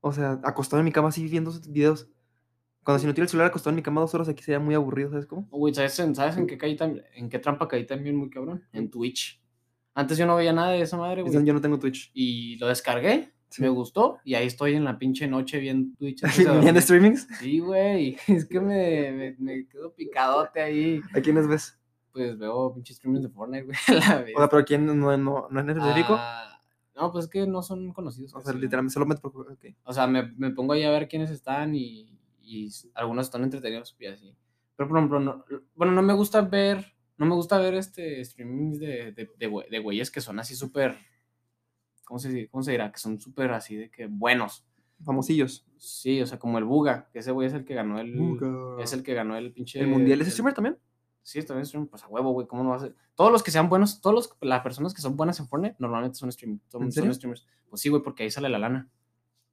[0.00, 2.08] O sea, acostado en mi cama así viendo videos.
[2.82, 4.74] Cuando si no tiro el celular acostado en mi cama dos horas aquí sería muy
[4.74, 5.46] aburrido, ¿sabes cómo?
[5.50, 6.78] Güey, ¿sabes, en- ¿sabes en qué caí
[7.14, 8.64] en qué trampa caí también muy cabrón?
[8.72, 9.42] En Twitch.
[9.92, 11.44] Antes yo no veía nada de esa madre, güey.
[11.44, 12.10] Yo no tengo Twitch.
[12.14, 13.60] Y lo descargué, Sí.
[13.62, 16.22] me gustó, y ahí estoy en la pinche noche viendo Twitch.
[16.72, 17.26] ¿Viendo streamings?
[17.40, 21.00] Sí, güey, es que me, me, me quedo picadote ahí.
[21.14, 21.76] ¿A quiénes ves?
[22.12, 24.32] Pues veo pinches streamers de Fortnite, güey, a la vez.
[24.36, 26.14] O sea, pero ¿quién no, no, no es específico?
[26.16, 26.49] Ah,
[27.00, 28.34] no, pues es que no son conocidos.
[28.34, 29.50] o sea, literalmente solo meto por...
[29.52, 29.64] ok.
[29.84, 33.96] O sea, me, me pongo ahí a ver quiénes están y, y algunos están entretenidos
[33.98, 34.34] y así.
[34.76, 35.44] Pero, por ejemplo, no,
[35.74, 36.84] bueno, no me gusta ver,
[37.16, 40.54] no me gusta ver este streamings de, de, de, güe- de güeyes que son así
[40.54, 40.96] súper,
[42.04, 42.90] ¿cómo se, ¿cómo se dirá?
[42.90, 44.66] Que son súper así de que buenos.
[45.02, 45.66] Famosillos.
[45.78, 48.38] Sí, o sea, como el Buga, que ese güey es el que ganó el,
[48.80, 49.80] es el que ganó el pinche...
[49.80, 50.76] ¿El mundial es streamer también?
[51.30, 52.88] Sí, también es streamer, pues a huevo, güey, ¿cómo no va a?
[53.14, 56.18] Todos los que sean buenos, todos los, las personas que son buenas en Fortnite normalmente
[56.18, 57.46] son, stream, son, ¿En son streamers.
[57.68, 58.88] Pues sí, güey, porque ahí sale la lana.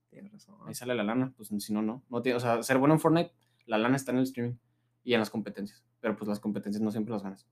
[0.09, 0.55] Tienes razón.
[0.65, 2.03] Ahí sale la lana, pues si no, no.
[2.09, 3.31] no tiene, o sea, ser bueno en Fortnite,
[3.67, 4.55] la lana está en el streaming
[5.03, 5.83] y en las competencias.
[5.99, 7.45] Pero pues las competencias no siempre las ganas.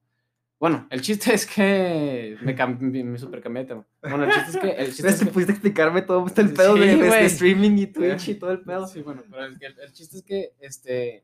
[0.60, 3.86] Bueno, el chiste es que me, cambié de tema.
[4.02, 4.72] Bueno, el chiste es que.
[4.72, 7.26] El chiste es Te que pudiste explicarme todo este el pedo Sí, de, güey.
[7.26, 8.88] streaming y Twitch y todo el pedo.
[8.88, 11.24] Sí, bueno, pero el, el- el chiste es que este,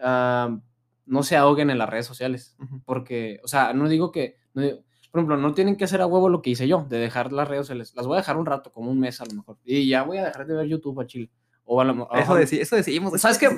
[0.00, 0.58] ah,
[1.06, 2.56] no se ahoguen en las redes sociales.
[2.84, 4.36] Porque, o sea, no digo que.
[4.54, 4.78] no digo-
[5.10, 7.48] por ejemplo, no tienen que hacer a huevo lo que hice yo, de dejar las
[7.48, 7.94] redes sociales.
[7.96, 9.56] Las voy a dejar un rato, como un mes a lo mejor.
[9.64, 11.30] Y ya voy a dejar de ver YouTube a Chile.
[11.64, 13.14] O a lo a Eso, mejor- deci- eso decidimos.
[13.14, 13.48] es ¿Sabes qué?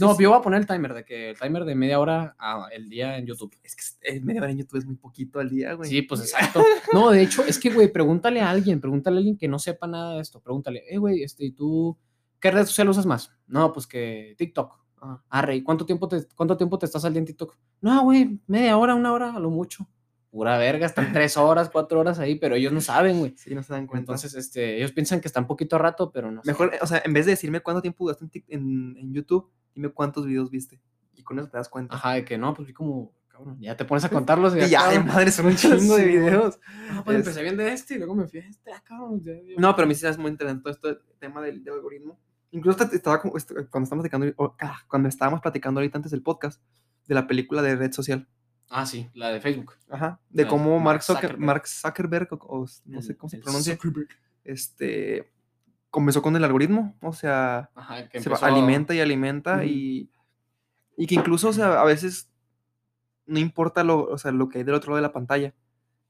[0.00, 2.68] No, yo voy a poner el timer de que el timer de media hora a-
[2.72, 3.54] el día en YouTube.
[3.62, 5.88] Es que eh, media hora en YouTube es muy poquito al día, güey.
[5.88, 6.20] Sí, pues
[6.58, 6.64] exacto.
[6.92, 9.86] No, de hecho, es que, güey, pregúntale a alguien, pregúntale a alguien que no sepa
[9.86, 10.40] nada de esto.
[10.40, 11.96] Pregúntale, eh, güey, este, ¿y tú
[12.40, 13.30] qué red social usas más?
[13.46, 14.76] No, pues que TikTok.
[15.06, 15.22] Ah.
[15.28, 17.56] Ah, rey, ¿cuánto tiempo te, cuánto tiempo te estás al día en TikTok?
[17.80, 19.88] No, güey, media hora, una hora, a lo mucho.
[20.30, 23.34] Pura verga, están tres horas, cuatro horas ahí, pero ellos no saben, güey.
[23.38, 24.00] Sí, no se dan cuenta.
[24.12, 26.42] Entonces, este, ellos piensan que están poquito rato, pero no.
[26.44, 30.26] Mejor, o sea, en vez de decirme cuánto tiempo duraste en, en, YouTube, dime cuántos
[30.26, 30.78] videos viste.
[31.14, 31.94] Y con eso te das cuenta.
[31.94, 34.68] Ajá, de que no, pues vi como, cabrón, ya te pones a contarlos y Y
[34.68, 35.06] ya, de cabrón.
[35.14, 36.58] madre, son un chingo de videos.
[36.92, 39.22] No, pues Es- empecé bien de este y luego me fui a este, ah, cabrón.
[39.22, 41.72] ya- ya- No, pero a mí sí es muy interesante todo este tema del, del
[41.74, 42.18] algoritmo.
[42.52, 46.62] Incluso estaba como- est- cuando estábamos platicando, ah, cuando estábamos platicando ahorita antes del podcast,
[47.06, 48.28] de la película de red social.
[48.68, 49.74] Ah, sí, la de Facebook.
[49.90, 50.20] Ajá.
[50.30, 51.40] De cómo Mark Mark, Zucker- Zuckerberg.
[51.40, 54.08] Mark Zuckerberg, o, o no sé cómo se pronuncia, Zuckerberg.
[54.44, 55.30] este,
[55.90, 56.96] comenzó con el algoritmo.
[57.00, 60.10] O sea, Ajá, que se va- alimenta y alimenta y,
[60.96, 62.30] y que incluso, o sea, a veces
[63.26, 65.54] no importa lo, o sea, lo que hay del otro lado de la pantalla.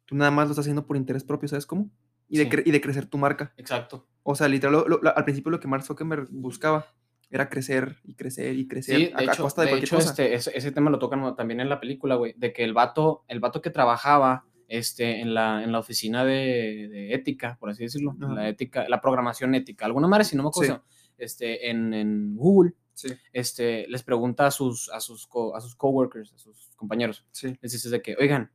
[0.07, 1.91] Tú nada más lo estás haciendo por interés propio, ¿sabes cómo?
[2.29, 2.51] Y de, Sí.
[2.51, 3.53] cre- y de crecer tu marca.
[3.57, 4.07] Exacto.
[4.29, 6.87] O sea, literal, lo- lo- al principio lo que Mark Zuckerberg buscaba
[7.31, 9.89] era crecer y crecer y crecer Sí, a, de a hecho, costa de, de cualquier
[9.89, 10.11] hecho, cosa.
[10.11, 13.25] este, ese, ese tema lo tocan también en la película, güey, de que el vato,
[13.29, 17.85] el vato que trabajaba este, en, la, en la oficina de, de ética, por así
[17.85, 18.33] decirlo, Ajá.
[18.35, 21.05] la ética, la programación ética, alguna madre, si no me acuerdo, Sí.
[21.19, 25.77] este, en, en Google, Sí, este, les pregunta a sus, a sus, co- a sus
[25.77, 27.27] coworkers, a sus compañeros,
[27.61, 28.51] les dices de que, oigan,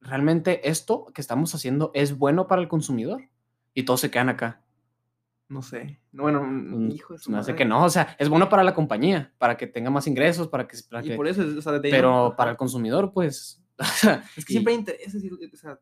[0.00, 3.22] ¿realmente esto que estamos haciendo es bueno para el consumidor?
[3.74, 4.62] Y todos se quedan acá.
[5.48, 6.00] No sé.
[6.12, 7.58] No, Bueno, Mm, hijo de su me hace madre.
[7.58, 10.66] que no, o sea, es bueno para la compañía, para que tenga más ingresos, para
[10.66, 10.76] que...
[10.90, 13.62] Para Y que por eso, o sea, de pero para el consumidor, pues...
[14.36, 15.78] Es que y- siempre hay intereses, y- o sea,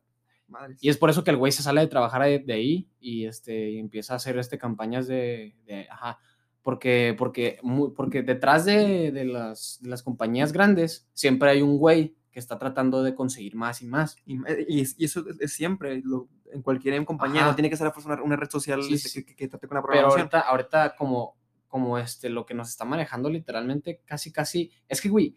[0.47, 0.79] madres.
[0.81, 3.25] Y es por eso que el güey se sale de trabajar ahí- de ahí y
[3.25, 6.19] este, y empieza a hacer este, campañas de, de ajá,
[6.61, 7.59] porque, porque,
[7.95, 12.57] porque detrás de, de las, de las compañías grandes siempre hay un güey que está
[12.57, 14.17] tratando de conseguir más y más.
[14.25, 14.37] Y,
[14.67, 17.55] y y eso es, es siempre, lo- en cualquier compañía, no Ajá.
[17.55, 19.25] tiene que ser a fuerza una, una red social Sí, este, sí.
[19.25, 20.19] que, que- trate con la Pero programación.
[20.21, 21.35] ahorita, ahorita como,
[21.67, 25.35] como este, lo que nos está manejando literalmente, casi, casi, es que, güey,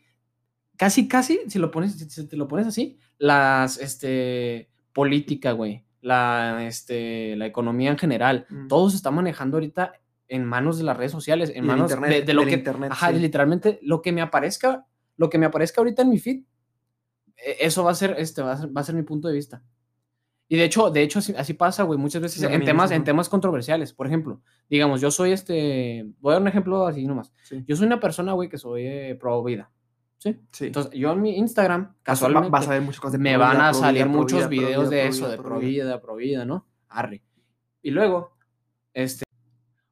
[0.76, 6.64] casi, casi, si lo pones, si- te lo pones así, las, este, política, güey, la,
[6.66, 8.68] este, la economía en general, Mm.
[8.68, 9.92] todo se está manejando ahorita
[10.28, 12.90] en manos de las redes sociales, en Y manos internet, de, de lo que, internet,
[12.92, 13.18] ajá, sí.
[13.18, 14.86] literalmente, lo que me aparezca,
[15.16, 16.42] lo que me aparezca ahorita en mi feed,
[17.36, 19.34] e- eso va a ser, este, va a ser, va a ser mi punto de
[19.34, 19.62] vista.
[20.48, 22.96] Y de hecho, de hecho, así, pasa, güey, muchas veces Sí, en temas, mismo.
[22.96, 23.92] en temas controversiales.
[23.92, 24.40] Por ejemplo,
[24.70, 27.32] digamos, yo soy este, voy a dar un ejemplo así nomás.
[27.42, 27.64] Sí.
[27.66, 29.70] Yo soy una persona, güey, que soy eh, pro vida.
[30.18, 30.38] ¿Sí?
[30.52, 30.66] Sí.
[30.66, 33.68] Entonces, yo en mi Instagram, casualmente, vas a ver muchas cosas de me van vida,
[33.68, 36.66] a salir vida, muchos vida, videos de eso, de pro vida, pro vida, ¿no?
[36.88, 37.22] Arre.
[37.82, 38.36] Y luego,
[38.94, 39.25] este,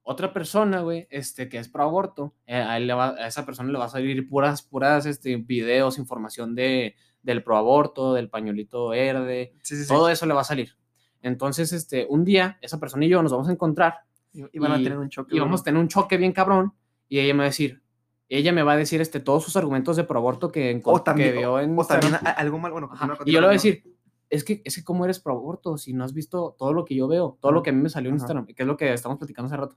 [0.06, 3.44] otra persona, güey, este, que es pro aborto, eh, a, él le va- a esa
[3.46, 8.28] persona le va a salir puras, puras, este, videos, información de, del pro aborto, del
[8.28, 9.88] pañuelito verde, Sí, sí, sí.
[9.88, 10.76] todo eso le va a salir.
[11.22, 14.00] Entonces, este, un día, esa persona y yo nos vamos a encontrar
[14.32, 15.34] Y, y van a tener un choque.
[15.34, 16.74] y vamos a tener un choque bien cabrón
[17.08, 17.82] y ella me va a decir,
[18.28, 21.32] ella me va a decir este, todos sus argumentos de pro aborto que, O también,
[21.32, 22.26] que vio en o también Instagram.
[22.26, 23.82] a- algo mal, bueno, Ajá, continúa, Y yo le voy a decir,
[24.28, 26.94] es que, es que cómo eres pro aborto, si no has visto todo lo que
[26.94, 28.22] yo veo, todo lo que a mí me salió en Ajá.
[28.24, 29.76] Instagram, que es lo que estamos platicando hace rato.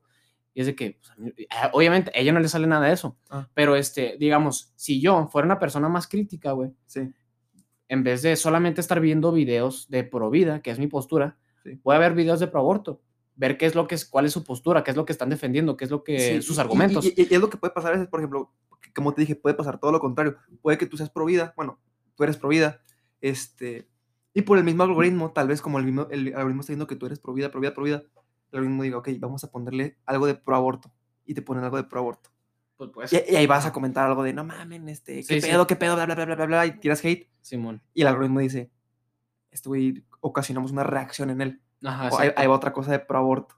[0.58, 3.48] Y es de que, pues, obviamente, a ella no le sale nada de eso, Ah.
[3.54, 7.02] pero este, digamos, si yo fuera una persona más crítica, güey, Sí.
[7.90, 11.80] en vez de solamente estar viendo videos de pro vida, que es mi postura, Sí.
[11.84, 13.04] voy a ver videos de pro aborto,
[13.36, 15.30] ver qué es lo que es, cuál es su postura, qué es lo que están
[15.30, 17.06] defendiendo, qué es lo que, Sí, sus y- argumentos.
[17.06, 18.52] Y, y- y es lo que puede pasar a veces, por ejemplo,
[18.82, 20.38] que como te dije, puede pasar todo lo contrario.
[20.64, 21.80] Puede que tú seas pro vida, bueno,
[22.16, 22.82] tú eres pro vida,
[23.22, 23.88] este,
[24.34, 26.96] y por el mismo algoritmo, tal vez como el, mismo, el algoritmo está diciendo que
[26.96, 28.04] tú eres pro vida, pro vida, pro vida,
[28.52, 30.92] el algoritmo diga, ok, vamos a ponerle algo de pro aborto,
[31.26, 32.30] y te ponen algo de pro aborto.
[32.78, 35.42] Pues, pues, Y, y ahí vas a comentar algo de, no mamen, este, qué Sí,
[35.42, 35.50] sí.
[35.50, 37.82] pedo, qué pedo, bla, bla, bla, bla, bla, y tiras hate, Simón.
[37.94, 38.70] y el algoritmo dice,
[39.52, 41.62] este güey, ocasionamos una reacción en él.
[41.84, 43.56] Ajá, O ahí, ahí va otra cosa de pro aborto,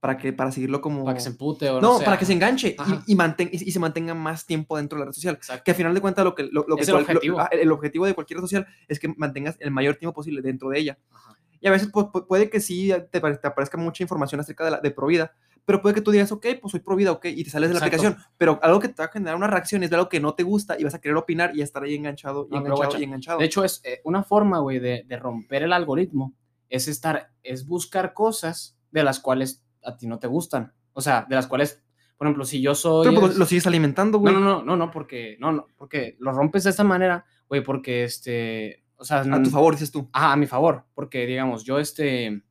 [0.00, 1.04] para, que, para seguirlo como...
[1.04, 2.74] Para que se empute o No, sé, para que se enganche
[3.06, 5.34] y, y, manten- y, y se mantenga más tiempo dentro de la red social.
[5.34, 5.62] Exacto.
[5.64, 7.40] Que al final de cuentas lo que, lo, lo que Es el cual- lo- objetivo.
[7.40, 10.70] ah, el objetivo de cualquier red social es que mantengas el mayor tiempo posible dentro
[10.70, 10.98] de ella.
[11.10, 11.36] Ajá.
[11.60, 14.70] Y a veces pu- pu- puede que sí te, te aparezca mucha información acerca de,
[14.72, 15.32] la, de Provida,
[15.66, 17.78] pero puede que tú digas, ok, pues soy Provida, ok, y te sales de la
[17.86, 17.96] Exacto.
[18.08, 18.32] aplicación.
[18.38, 20.42] Pero algo que te va a generar una reacción es de algo que no te
[20.42, 22.98] gusta y vas a querer opinar y estar ahí enganchado y No, pero enganchado guacha,
[22.98, 23.38] y enganchado.
[23.38, 26.34] De hecho, es eh, una forma, güey, de, de romper el algoritmo.
[26.70, 30.72] Es estar, es buscar cosas de las cuales a ti no te gustan.
[30.92, 31.82] O sea, de las cuales,
[32.16, 33.06] por ejemplo, si yo soy.
[33.08, 34.34] pero pues, es- lo sigues alimentando, No, güey.
[34.34, 38.04] no, no, no, no, porque, no, no, porque lo rompes de esta manera, güey, porque
[38.04, 40.08] este, o sea, A tu favor, dices tú.
[40.12, 42.42] Ajá, a mi favor, porque digamos, yo este,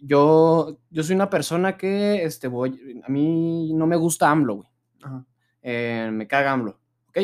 [0.00, 4.68] yo, yo soy una persona que, este, voy, a mí no me gusta AMLO, güey,
[5.02, 5.26] Ajá.
[5.62, 7.18] eh, me caga AMLO, ¿ok?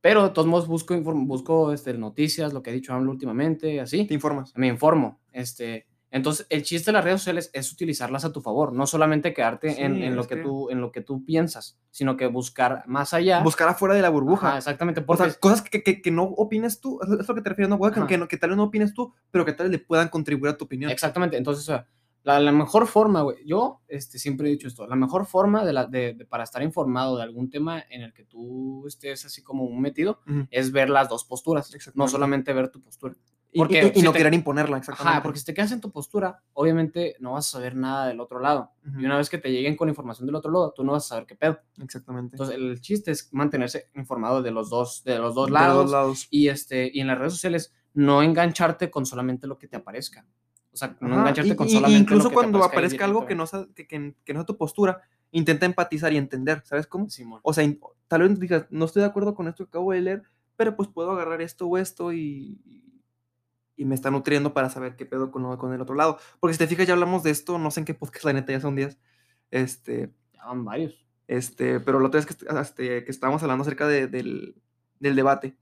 [0.00, 3.80] Pero de todos modos busco, inform- busco este, noticias, lo que ha dicho AMLO últimamente,
[3.80, 4.52] así, Te informas.
[4.56, 8.72] me informo, este, entonces el chiste de las redes sociales es utilizarlas a tu favor,
[8.72, 11.24] no solamente quedarte en, Sí, en lo es que que- tú, en lo que tú
[11.24, 13.42] piensas, sino que buscar más allá.
[13.42, 14.48] Buscar afuera de la burbuja.
[14.48, 17.42] Ajá, exactamente, O porque sea, cosas que, que, que no opines tú, es lo que
[17.42, 18.28] te refieres, no, que, Ajá.
[18.28, 20.64] que, tal vez no opines tú, pero que tal vez le puedan contribuir a tu
[20.64, 20.90] opinión.
[20.90, 21.86] Exactamente, entonces, o sea,
[22.22, 25.72] la, la mejor forma, güey, yo este, siempre he dicho esto, la mejor forma de
[25.74, 29.42] la, de, de- para estar informado de algún tema en el que tú estés así
[29.42, 30.46] como un metido Ujú.
[30.50, 33.14] es ver las dos posturas, no solamente ver tu postura.
[33.54, 35.12] Y, Porque y- y si no te- querer imponerla, exactamente.
[35.16, 38.18] Ajá, porque si te quedas en tu postura, obviamente no vas a saber nada del
[38.18, 38.72] otro lado.
[38.84, 38.98] Ujú.
[39.00, 41.08] Y una vez que te lleguen con información del otro lado, tú no vas a
[41.10, 41.60] saber qué pedo.
[41.80, 42.34] Exactamente.
[42.34, 45.84] Entonces, el chiste es mantenerse informado de los dos, de los dos De lados.
[45.84, 46.26] dos lados.
[46.30, 50.26] Y, este, y en las redes sociales, no engancharte con solamente lo que te aparezca.
[50.72, 52.74] O sea, no Ajá, engancharte y- con y- solamente incluso lo que te cuando aparezca
[52.74, 55.00] ahí aparezca algo que no, sea, que, que- que no sea tu postura,
[55.30, 57.08] intenta empatizar y entender, ¿sabes cómo?
[57.08, 57.38] Simón.
[57.44, 57.64] O sea,
[58.08, 60.22] tal vez digas, no estoy de acuerdo con esto que acabo de leer,
[60.56, 62.58] pero pues puedo agarrar esto o esto y,
[63.76, 66.18] y me está nutriendo para saber qué pedo con, con el otro lado.
[66.40, 68.52] Porque si te fijas, ya hablamos de esto, no sé en qué podcast, la neta,
[68.52, 68.98] ya son días.
[69.50, 71.04] Este, Ya van varios.
[71.26, 74.54] este, pero la otra vez que, est- este, que estábamos hablando acerca de- del,
[75.00, 75.56] del debate,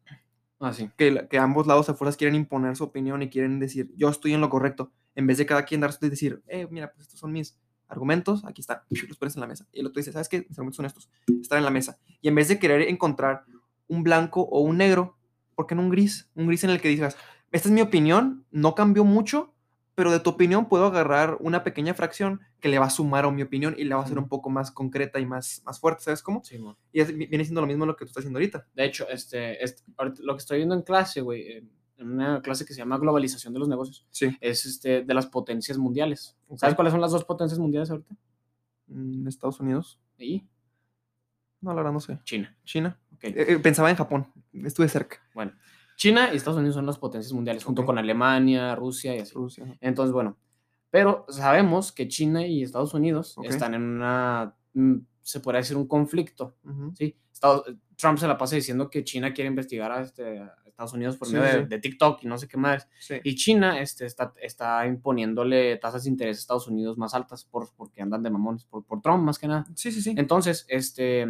[0.60, 0.90] Ah, sí.
[0.96, 4.32] que, que ambos lados a fuerzas quieren imponer su opinión y quieren decir, yo estoy
[4.34, 7.18] en lo correcto, en vez de cada quien darse y decir, eh, mira, pues estos
[7.20, 7.58] son mis
[7.88, 9.66] argumentos, aquí están, los pones en la mesa.
[9.72, 10.38] Y el otro dice, ¿sabes qué?
[10.48, 11.10] Mis argumentos son estos,
[11.40, 11.98] están en la mesa.
[12.20, 13.44] Y en vez de querer encontrar
[13.88, 15.18] un blanco o un negro,
[15.54, 16.30] ¿por qué no un gris?
[16.34, 17.16] Un gris en el que digas,
[17.52, 19.54] esta es mi opinión, no cambió mucho,
[19.94, 23.30] pero de tu opinión puedo agarrar una pequeña fracción que le va a sumar a
[23.30, 26.02] mi opinión y la va a hacer un poco más concreta y más, más fuerte,
[26.04, 26.42] ¿sabes cómo?
[26.44, 26.76] Simón.
[26.92, 28.66] Y es- viene siendo lo mismo lo que tú estás haciendo ahorita.
[28.74, 29.82] De hecho, este, este,
[30.20, 31.58] lo que estoy viendo en clase, güey,
[31.98, 34.06] en una clase que se llama globalización de los negocios.
[34.10, 34.36] Sí.
[34.40, 36.36] Es este, de las potencias mundiales.
[36.56, 38.14] ¿Sabes cuáles son las dos potencias mundiales ahorita?
[38.88, 40.00] Mm, Estados Unidos.
[40.18, 40.44] Y
[41.60, 42.18] No, la verdad no sé.
[42.24, 42.56] China.
[42.64, 42.98] China.
[43.14, 43.24] Ok.
[43.24, 44.26] Eh, eh, pensaba en Japón.
[44.52, 45.18] Estuve cerca.
[45.34, 45.52] Bueno,
[46.02, 49.34] China y Estados Unidos son las potencias mundiales, junto con Alemania, Rusia y así.
[49.34, 49.64] Rusia.
[49.80, 50.36] Entonces, bueno,
[50.90, 55.86] pero sabemos que China y Estados Unidos están en una, mm, se podría decir, un
[55.86, 56.56] conflicto.
[56.98, 57.16] ¿sí?
[57.32, 57.64] Estados-
[57.96, 61.28] Trump se la pasa diciendo que China quiere investigar a, este, a Estados Unidos por
[61.28, 62.88] Sí, medio sí, de, TikTok y no sé qué más.
[62.98, 63.14] Sí.
[63.22, 67.68] Y China este, está, está imponiéndole tasas de interés a Estados Unidos más altas por,
[67.76, 69.66] porque andan de mamones, por, por Trump más que nada.
[69.76, 70.14] Sí, sí, sí.
[70.16, 71.28] Entonces, este,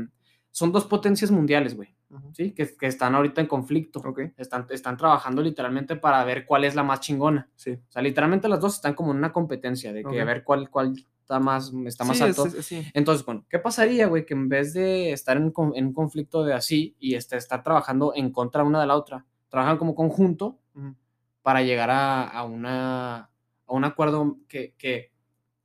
[0.50, 1.94] son dos potencias mundiales, güey,
[2.32, 2.52] ¿sí?
[2.52, 4.00] Que, que están ahorita en conflicto.
[4.00, 4.20] Ok.
[4.36, 7.48] Están, están trabajando literalmente para ver cuál es la más chingona.
[7.56, 7.72] Sí.
[7.72, 10.26] O sea, literalmente las dos están como en una competencia de que a Ok.
[10.26, 12.46] ver cuál, cuál está más, está más Sí, es- alto.
[12.58, 12.82] es- sí.
[12.94, 14.26] Entonces, bueno, ¿qué pasaría, güey?
[14.26, 18.12] Que en vez de estar en, en un conflicto de así y este, estar trabajando
[18.14, 20.94] en contra una de la otra, trabajan como conjunto Ujú.
[21.42, 23.28] para llegar a, a una, a
[23.68, 25.12] un acuerdo que, que,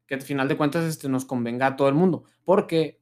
[0.05, 2.23] que al final de cuentas este, nos convenga a todo el mundo.
[2.45, 2.96] Porque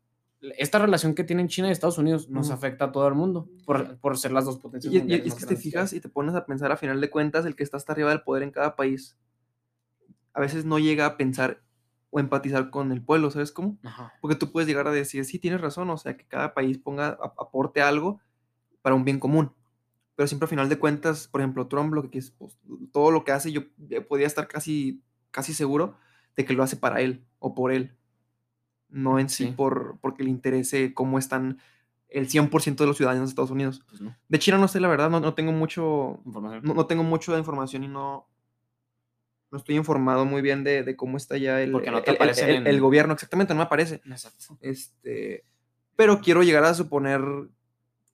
[0.57, 3.97] esta relación que tienen China y Estados Unidos nos afecta a todo el mundo por,
[3.99, 6.09] por ser las dos potencias Y, y- y mundiales es que te fijas y te
[6.09, 8.51] pones a pensar, a final de cuentas, el que está hasta arriba del poder en
[8.51, 9.17] cada país,
[10.33, 11.61] a veces no llega a pensar
[12.11, 13.77] o empatizar con el pueblo, ¿sabes cómo?
[13.83, 14.13] Ajá.
[14.21, 17.17] Porque tú puedes llegar a decir, sí, tienes razón, o sea, que cada país ponga,
[17.37, 18.21] aporte algo
[18.81, 19.53] para un bien común.
[20.15, 22.57] Pero siempre a final de cuentas, por ejemplo, Trump, lo que pues,
[22.93, 25.97] todo lo que hace, yo eh, podía estar casi, casi seguro
[26.37, 27.97] de que lo hace para él o por él.
[28.89, 29.51] No en sí, Sí.
[29.51, 31.59] por, porque le interese cómo están
[32.09, 33.83] el 100% de los ciudadanos de Estados Unidos.
[33.89, 36.61] Pues no, De China no sé, la verdad, no, no tengo mucho, información.
[36.63, 38.27] no, no tengo mucho de información y no,
[39.51, 42.11] no estoy informado muy bien de, de cómo está ya el, Porque no el- te
[42.11, 44.01] el- el- el en- gobierno, exactamente, no me aparece.
[44.05, 44.57] Exacto.
[44.61, 45.43] Este,
[45.95, 47.21] pero quiero llegar a suponer,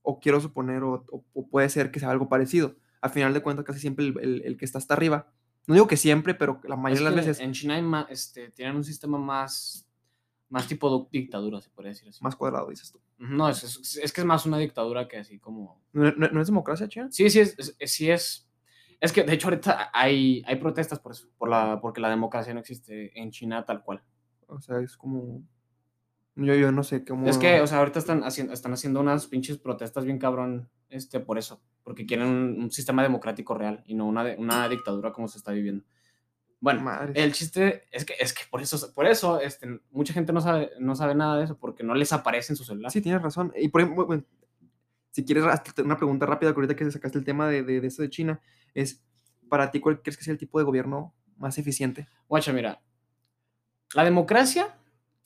[0.03, 2.75] o quiero suponer, o, o- o puede ser que sea algo parecido.
[3.01, 5.27] Al final de cuentas, casi siempre el, que está hasta arriba,
[5.67, 8.49] no digo que siempre, pero la Es mayoría de que las veces, en China este,
[8.51, 9.85] tienen un sistema más,
[10.51, 12.23] más tipo du- dictadura, se podría decir así.
[12.23, 12.99] más cuadrado, dices tú.
[13.17, 15.81] No, es, es, es que es más una dictadura que así como...
[15.93, 17.07] ¿No, no- no es democracia, China?
[17.09, 18.47] Sí, sí es, es- sí es...
[18.99, 22.53] Es que de hecho ahorita hay, hay protestas por eso, por la, porque la democracia
[22.53, 24.03] no existe en China tal cual.
[24.45, 25.41] O sea, es como...
[26.35, 27.27] Yo, yo no sé cómo...
[27.27, 31.19] Es que, o sea, ahorita están haciendo, están haciendo unas pinches protestas bien cabrón, este,
[31.19, 35.27] por eso, porque quieren un, un sistema democrático real y no una, una dictadura como
[35.27, 35.83] se está viviendo.
[36.61, 37.17] Bueno, Madres.
[37.17, 40.69] el chiste es que, es que por eso, por eso este, mucha gente no sabe,
[40.79, 42.91] no sabe nada de eso, porque no les aparece en su celular.
[42.91, 43.51] Sí, tienes razón.
[43.57, 44.23] Y por ejemplo, bueno,
[45.09, 45.43] si quieres
[45.83, 48.39] una pregunta rápida, que ahorita que sacaste el tema de, de, de eso de China,
[48.75, 49.03] es,
[49.49, 52.07] para ti, ¿cuál crees que sea el tipo de gobierno más eficiente?
[52.29, 52.79] Guacha, mira,
[53.95, 54.77] la democracia,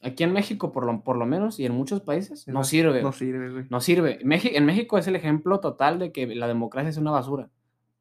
[0.02, 3.02] aquí en México por lo, por lo menos, y en muchos países, no Ajá, sirve.
[3.04, 3.66] No sirve, güey.
[3.70, 4.20] No sirve.
[4.24, 7.50] Meji- en México es el ejemplo total de que la democracia es una basura.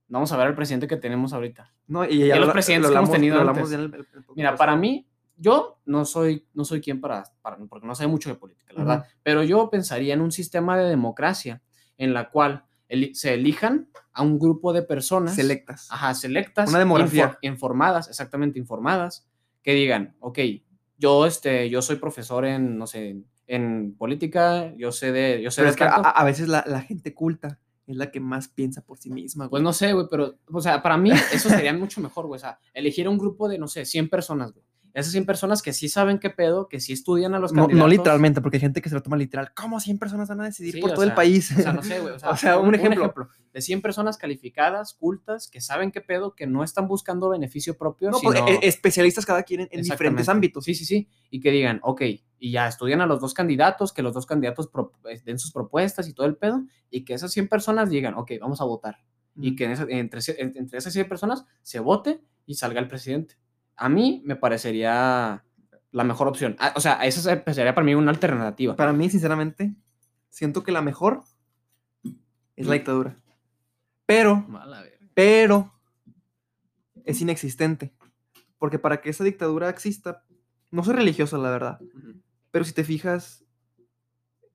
[0.09, 1.72] Vamos a ver al presidente que tenemos ahorita.
[1.86, 3.72] No, y ya los lo- presidentes lo que hemos hablamos- tenido hablamos antes.
[3.72, 7.86] el- el- el Mira, para mí, yo no soy, no soy quien para, para, porque
[7.86, 11.62] no sé mucho de política, la verdad, pero yo pensaría en un sistema de democracia
[11.98, 15.88] en la cual eli- se elijan a un grupo de personas Selectas.
[15.90, 17.32] ajá, selectas, Una demografía.
[17.32, 19.26] infor- informadas, exactamente informadas,
[19.62, 20.38] que digan, ok,
[20.98, 25.62] yo, este, yo soy profesor en, no sé, en, política, yo sé de, yo sé
[25.62, 26.09] Pero de es que a, tanto".
[26.09, 29.45] a- a veces la, la gente culta es la que más piensa por sí misma,
[29.45, 29.62] Pues güey.
[29.62, 32.37] no sé, güey, pero, o sea, para mí eso sería mucho mejor, güey.
[32.39, 34.64] O sea, elegir un grupo de, no sé, 100 personas, güey.
[34.95, 37.89] Esas 100 personas que sí saben qué pedo, que sí estudian a los No, no
[37.89, 39.51] literalmente, porque hay gente que se lo toma literal.
[39.53, 41.51] ¿Cómo 100 personas van a decidir Sí, por todo el país?
[41.51, 42.14] O sea, no sé, güey.
[42.14, 43.12] O sea, O sea, un ejemplo.
[43.53, 48.12] De 100 personas calificadas, cultas, que saben qué pedo, que no están buscando beneficio propio,
[48.12, 48.49] No, pues, sino...
[48.49, 50.64] e- especialistas cada quien en, en diferentes ámbitos.
[50.64, 51.09] Sí, sí, sí.
[51.28, 52.03] Y que digan, ok,
[52.45, 54.68] y ya estudian a los dos candidatos, que los dos candidatos
[55.09, 58.32] eh, den sus propuestas y todo el pedo, y que esas 100 personas digan, ok,
[58.38, 58.99] vamos a votar.
[59.36, 63.36] Y que en esa- entre, esas 100 personas se vote y salga el presidente.
[63.76, 65.42] A mí me parecería
[65.90, 66.55] la mejor opción.
[66.59, 68.76] Ah, o sea, esa se- sería para mí una alternativa.
[68.76, 69.74] Para mí, sinceramente,
[70.28, 71.22] siento que la mejor
[72.57, 72.78] es la Mm.
[72.78, 73.16] dictadura.
[74.05, 74.47] Pero,
[75.14, 75.72] pero,
[77.05, 77.95] es inexistente.
[78.59, 80.24] Porque para que esa dictadura exista,
[80.70, 81.78] no soy religioso, la verdad.
[82.55, 83.44] Pero si te fijas,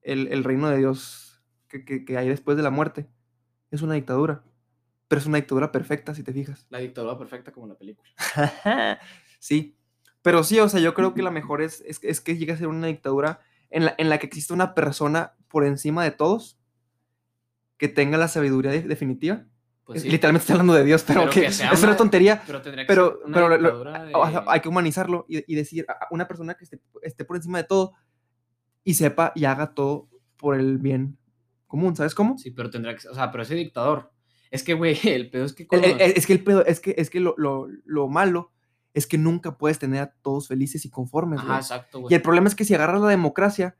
[0.00, 3.10] el, el reino de Dios que, que- que hay después de la muerte
[3.70, 4.42] es una dictadura.
[5.06, 6.66] Pero es una dictadura perfecta, si te fijas.
[6.70, 8.08] La dictadura perfecta como la película.
[9.38, 9.76] sí.
[10.22, 12.56] Pero sí, o sea, yo creo que la mejor es, es, es que llegue a
[12.56, 16.58] ser una dictadura en la, en la que exista una persona por encima de todos
[17.76, 19.44] que tenga la sabiduría de- definitiva.
[19.92, 22.42] Pues sí, Literalmente estoy hablando de Dios, pero, Pero que, que es una una- tontería.
[22.46, 25.26] pero tendría que pero- ser una pero lo- dictadura de- O sea, hay que humanizarlo
[25.28, 27.92] y, y decir a una persona que esté, esté por encima de todo
[28.84, 31.18] y sepa y haga todo por el bien
[31.66, 32.38] común, ¿sabes cómo?
[32.38, 34.10] Sí, pero tendría que o sea, pero ese dictador,
[34.50, 35.62] Es que, güey, el pedo es que...
[35.64, 38.52] El- cuando- el- es que el pedo, es que, es que lo, lo, lo malo
[38.94, 41.58] es que nunca puedes tener a todos felices y conformes, Ajá, güey.
[41.58, 42.14] exacto, Y güey.
[42.16, 43.76] el problema es que si agarras la democracia,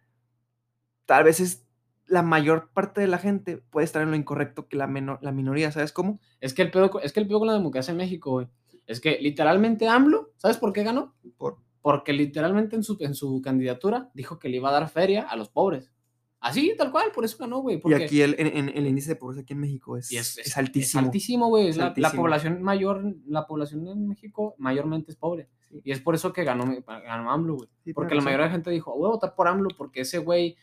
[1.07, 1.67] tal vez es
[2.11, 5.33] la mayor parte de la gente puede estar en lo incorrecto que la, menor, la
[5.33, 6.21] minoría, ¿sabes cómo?
[6.41, 8.49] Es que el pedo, es que el pedo con la democracia en México, güey,
[8.87, 11.15] es que literalmente AMLO, ¿sabes por qué ganó?
[11.39, 15.23] Por, Porque literalmente en su, en su candidatura dijo que le iba a dar feria
[15.23, 15.93] a los pobres.
[16.41, 17.77] Así, tal cual, por eso ganó, güey.
[17.77, 20.17] y porque- aquí el, en- en- el índice de pobreza aquí en México es, y
[20.17, 21.01] es, es es- altísimo.
[21.03, 21.69] Es altísimo, güey.
[21.69, 25.49] Es La, la población mayor, la población en México mayormente es pobre.
[25.69, 25.81] Sí.
[25.85, 27.69] Y es por eso que ganó, ganó AMLO, güey.
[27.85, 28.25] Sí, Porque la razón.
[28.25, 30.57] mayoría de gente dijo, voy a votar por AMLO porque ese güey,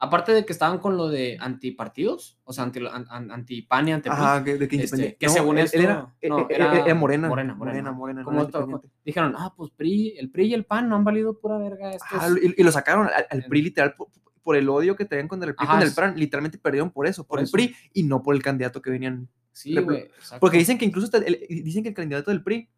[0.00, 3.66] aparte de que estaban con lo de antipartidos, o sea, anti, an, anti
[4.06, 6.46] Ajá, que- de que Este, que No, según él- esto- él era, eh, no, eh,
[6.50, 7.28] era era morena.
[7.28, 10.96] Morena, Morena, Morena, morena, como dijeron, ah, pues PRI, el PRI y el PAN no
[10.96, 12.12] han valido pura verga estos.
[12.12, 14.08] Ajá, y, y lo sacaron al, PRI literal por,
[14.42, 17.24] por el odio que tenían con el PRI, con el PRAN, literalmente perdieron por eso,
[17.24, 17.52] por, por el eso.
[17.52, 19.28] PRI y no por el candidato que venían.
[19.52, 20.08] sí, güey.
[20.40, 22.68] Porque dicen que incluso el- dicen que el candidato del PRI,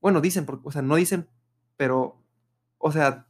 [0.00, 1.28] bueno, dicen, porque, o sea, no dicen,
[1.76, 2.22] pero,
[2.78, 3.26] o sea,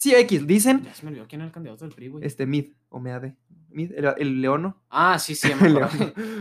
[0.00, 2.24] sí, X, dicen, Ya se me olvidó quién era el candidato del PRI, güey.
[2.26, 3.36] este, Mid, o Meade,
[3.68, 5.88] Mid, el, el leono, Ah, sí, sí, el leono,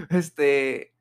[0.09, 0.93] este,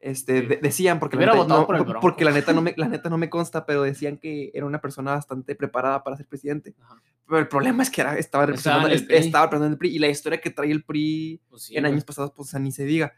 [0.00, 3.08] este, de- decían, porque la, neta, no- por porque la neta no me, la neta
[3.10, 6.74] no me consta, pero decían que era una persona bastante preparada para ser presidente.
[6.80, 7.02] Ajá.
[7.26, 9.16] Pero el problema es que era, estaba, Estaba en representando, el PRI.
[9.16, 11.92] estaba representando el PRI y la historia que trae el PRI Pues sí, en güey.
[11.92, 13.12] años pasados, pues o sea, ni se diga.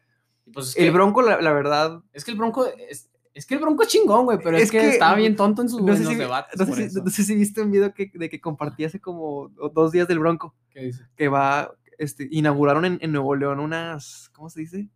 [0.52, 3.60] Pues es El Bronco, la, la verdad, Es que el Bronco es, es que el
[3.60, 5.96] Bronco es chingón, güey, pero es, Es que, que estaba bien tonto en, su, no
[5.96, 6.58] sé, si, debates.
[6.58, 7.02] no, sé si, eso.
[7.04, 10.18] no sé si viste un video que, de que compartí hace como dos días del
[10.18, 11.04] Bronco, ¿Qué dice?
[11.16, 14.88] que va, este, inauguraron en, en Nuevo León unas, ¿cómo se dice?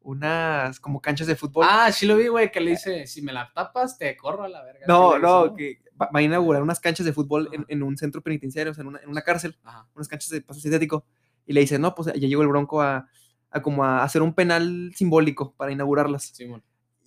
[0.00, 1.66] Unas como canchas de fútbol.
[1.68, 4.48] Ah, sí lo vi, güey, que le dice, si me la tapas, te corro a
[4.48, 4.84] la verga.
[4.86, 7.96] no, ¿Qué le no, que va, va a inaugurar unas canchas de fútbol en, un
[7.96, 9.88] centro penitenciario, o sea, en una, en una cárcel, Ajá.
[9.94, 11.06] unas canchas de paso sintético,
[11.46, 13.08] y le dice, no, pues ya llegó el Bronco a,
[13.50, 16.24] a como a hacer un penal simbólico para inaugurarlas.
[16.34, 16.62] Simón.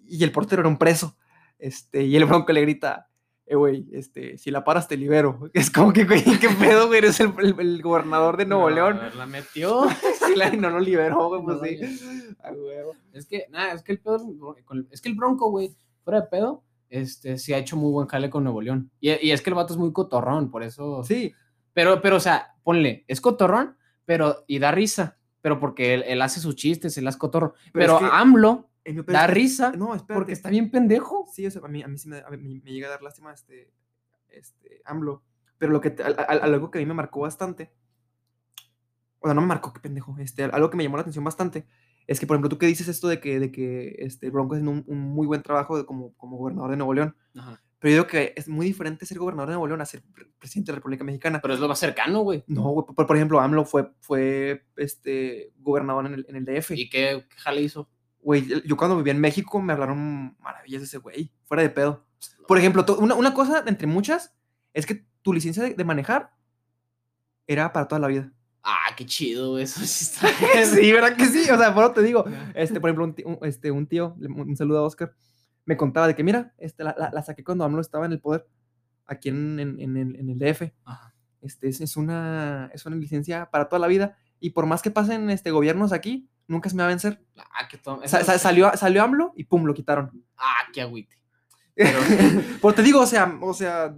[0.10, 1.16] Y el portero era un preso.
[1.60, 3.10] Este, y el bronco le grita,
[3.46, 5.50] eh, güey, este, si la paras te libero.
[5.54, 8.76] Es como que, güey, qué pedo, güey, eres el, el- el gobernador de Nuevo No,
[8.76, 9.00] León.
[9.18, 9.86] La metió.
[10.28, 11.80] Sí, la- no lo liberó, güey, pues No, sí.
[13.14, 14.18] Es que, nada, es que el pedo,
[14.92, 18.30] es que el Bronco, güey, fuera de pedo, este, sí ha hecho muy buen jale
[18.30, 18.92] con Nuevo León.
[19.00, 21.04] Y, y es que el vato es muy cotorrón, por eso.
[21.04, 21.34] Sí,
[21.74, 26.22] Pero, pero, o sea, ponle, es cotorrón, pero, y da risa, pero porque él, él
[26.22, 27.54] hace sus chistes, él es cotorro.
[27.74, 30.14] Pero Pero, es que- AMLO en mi da risa No, espérate.
[30.14, 31.26] porque está bien pendejo.
[31.32, 33.02] Sí, o sea, a mí, a mí sí me, a mí me llega a dar
[33.04, 33.72] lástima este,
[34.30, 35.24] este AMLO.
[35.58, 37.72] Pero lo que, al- al- algo que a mí me marcó bastante,
[39.20, 41.66] o sea, no me marcó, qué pendejo, este, algo que me llamó la atención bastante,
[42.06, 44.72] es que, por ejemplo, tú que dices esto de que, de que este, Bronco haciendo
[44.72, 47.16] un, un muy buen trabajo de como, como gobernador de Nuevo León,
[47.80, 50.26] pero yo digo que es muy diferente ser gobernador de Nuevo León a ser pre-
[50.40, 51.40] presidente de la República Mexicana.
[51.42, 52.44] Pero es lo más cercano, güey.
[52.48, 56.72] No, güey, por, por ejemplo, AMLO fue, fue este, gobernador en el, en el DF.
[56.72, 57.90] ¿Y qué, qué jale hizo?
[58.28, 62.06] Güey, yo- cuando vivía en México me hablaron maravillas de ese güey, fuera de pedo.
[62.46, 64.36] Por ejemplo, una, una cosa entre muchas
[64.74, 66.34] es que tu licencia de, de manejar
[67.48, 68.30] era para toda la vida.
[68.64, 71.50] Ah, qué chido, eso sí ¿verdad que sí?
[71.50, 74.58] O sea, por eso te digo, este, por ejemplo, un, un- este, un tío, un,
[74.58, 75.14] saludo a Oscar,
[75.64, 78.20] me contaba de que, mira, este, la, la- la saqué cuando AMLO estaba en el
[78.20, 78.46] poder,
[79.06, 80.74] aquí en, en- en el, en el DF.
[80.84, 81.14] Ajá.
[81.42, 84.92] Este, es, es una, es una licencia para toda la vida y por más que
[84.92, 87.22] pasen este, gobiernos aquí, nunca se me va a vencer.
[87.38, 87.68] Ah,
[88.06, 90.24] Sa- sa- salió, salió AMLO y pum, lo quitaron.
[90.38, 91.18] Ah, qué agüite.
[91.76, 93.96] Pero, te digo, o sea, o sea,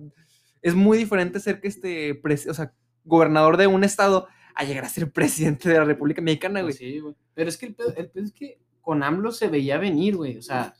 [0.62, 2.74] es muy diferente ser que este, pres- o sea,
[3.06, 6.74] gobernador de un estado a llegar a ser presidente de la República Mexicana, güey.
[6.74, 7.16] Pues sí, güey.
[7.34, 10.38] Pero es que el pedo, el pedo es que con AMLO se veía venir, güey.
[10.38, 10.74] O sea,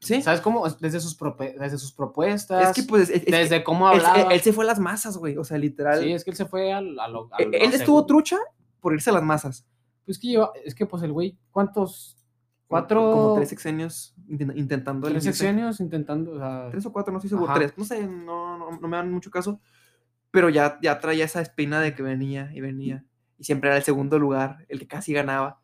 [0.00, 0.20] Sí.
[0.20, 0.68] ¿sabes cómo?
[0.68, 1.16] Desde sus,
[1.58, 4.22] desde sus propuestas, Es que pues, es- es que desde cómo hablaba.
[4.22, 5.36] él- él se fue a las masas, güey.
[5.36, 6.00] O sea, literal.
[6.02, 8.38] sí, es que él se fue a lo, a él, lo él estuvo trucha
[8.80, 9.64] por irse a las masas.
[10.04, 12.16] Pues que lleva, es que pues el güey, ¿cuántos?
[12.66, 13.00] Cuatro.
[13.12, 15.08] Como tres sexenios inten- intentando.
[15.08, 17.50] tres sexenios intentando, o sea, Tres o cuatro, no estoy seguro.
[17.50, 17.58] Ajá.
[17.58, 17.74] Tres.
[17.76, 19.60] No sé, no, no, no me dan mucho caso.
[20.30, 23.04] Pero ya, ya traía esa espina de que venía y venía.
[23.38, 25.60] Y siempre era el segundo lugar, el que casi ganaba.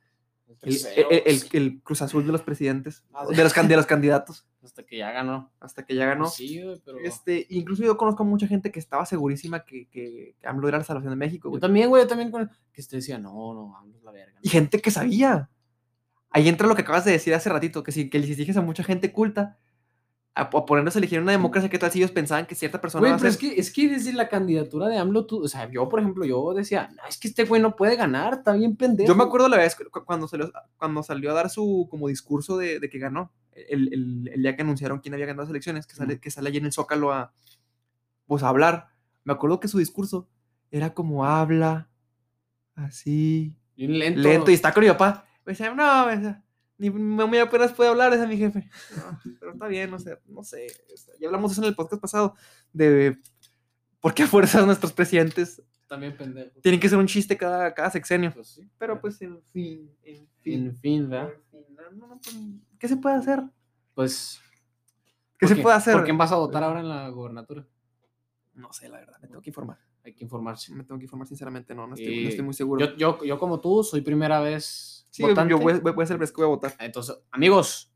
[0.49, 3.05] El, tercero, el- el- sí, el Cruz Azul de los presidentes.
[3.12, 4.46] Ah, De los, de los candidatos.
[4.62, 5.53] hasta que ya ganó.
[5.61, 6.24] Hasta que ya ganó.
[6.24, 10.34] Pues sí, pero Este, incluso yo conozco a mucha gente que estaba segurísima que, que,
[10.40, 11.61] que AMLO era la salvación de México, yo güey.
[11.61, 14.38] también, güey, yo también con que usted decía, no, no, AMLO es la verga.
[14.42, 15.51] Y gente que sabía.
[16.30, 18.61] Ahí entra lo que acabas de decir hace ratito, que si que les dijes a
[18.61, 19.59] mucha gente culta
[20.39, 23.01] a, a ponernos a elegir una democracia, ¿qué tal si ellos pensaban que cierta persona
[23.01, 23.28] Güey, pero ser?
[23.30, 26.24] es que, es que desde la candidatura de AMLO, tú, o sea, yo, por ejemplo,
[26.24, 29.09] yo decía, no, es que este güey no puede ganar, está bien pendejo.
[29.09, 32.57] Yo me acuerdo la vez cu- cuando salió, cuando salió a dar su como discurso
[32.57, 35.86] de, de que ganó, el, el- el día que anunciaron quién había ganado las elecciones,
[35.86, 37.32] que sale, que sale allí en el Zócalo a,
[38.26, 38.89] pues, a hablar.
[39.24, 40.28] Me acuerdo que su discurso
[40.70, 41.89] era como habla,
[42.74, 44.20] así, Bien lento.
[44.20, 45.24] lento, y está con mi papá.
[45.45, 46.43] Me decía, no, esa,
[46.79, 48.68] ni muy apenas puede hablar esa mi jefe.
[48.97, 50.66] No, pero está bien, no sé, no sé.
[51.20, 52.35] Ya hablamos de eso en el podcast pasado,
[52.72, 53.18] de
[54.01, 56.61] por qué a fuerzas nuestros presidentes También pendejo.
[56.62, 58.33] tienen que ser un chiste cada, cada sexenio.
[58.33, 58.70] Pues sí.
[58.79, 60.66] Pero pues, en fin, en fin.
[60.68, 61.31] En fin, ¿verdad?
[61.33, 62.37] en fin, no, no, pues,
[62.79, 63.43] ¿Qué se puede hacer?
[63.95, 64.41] Pues.
[65.39, 65.95] ¿Qué ¿por se qué- puede hacer?
[65.95, 67.66] ¿Por quién vas a votar ahora en la gobernatura?
[68.55, 69.79] No sé, la verdad, me tengo que informar.
[70.05, 70.72] Hay que informarse.
[70.74, 72.85] Me tengo que informar sinceramente, no, no estoy, no estoy muy seguro.
[72.87, 75.50] Yo, yo, yo como tú, soy primera vez sí, votante.
[75.50, 76.74] yo voy, voy- a ser fresco, voy a votar.
[76.80, 77.92] Entonces, amigos,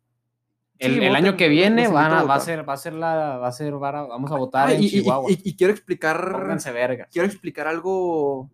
[0.79, 2.77] el, Sí, el voten, año que viene van a a, va a ser, va a
[2.77, 5.31] ser la, va a ser, vamos a votar Ah, en y, y- Chihuahua.
[5.31, 7.09] y- y quiero explicar Pónganse vergas.
[7.13, 8.51] quiero explicar algo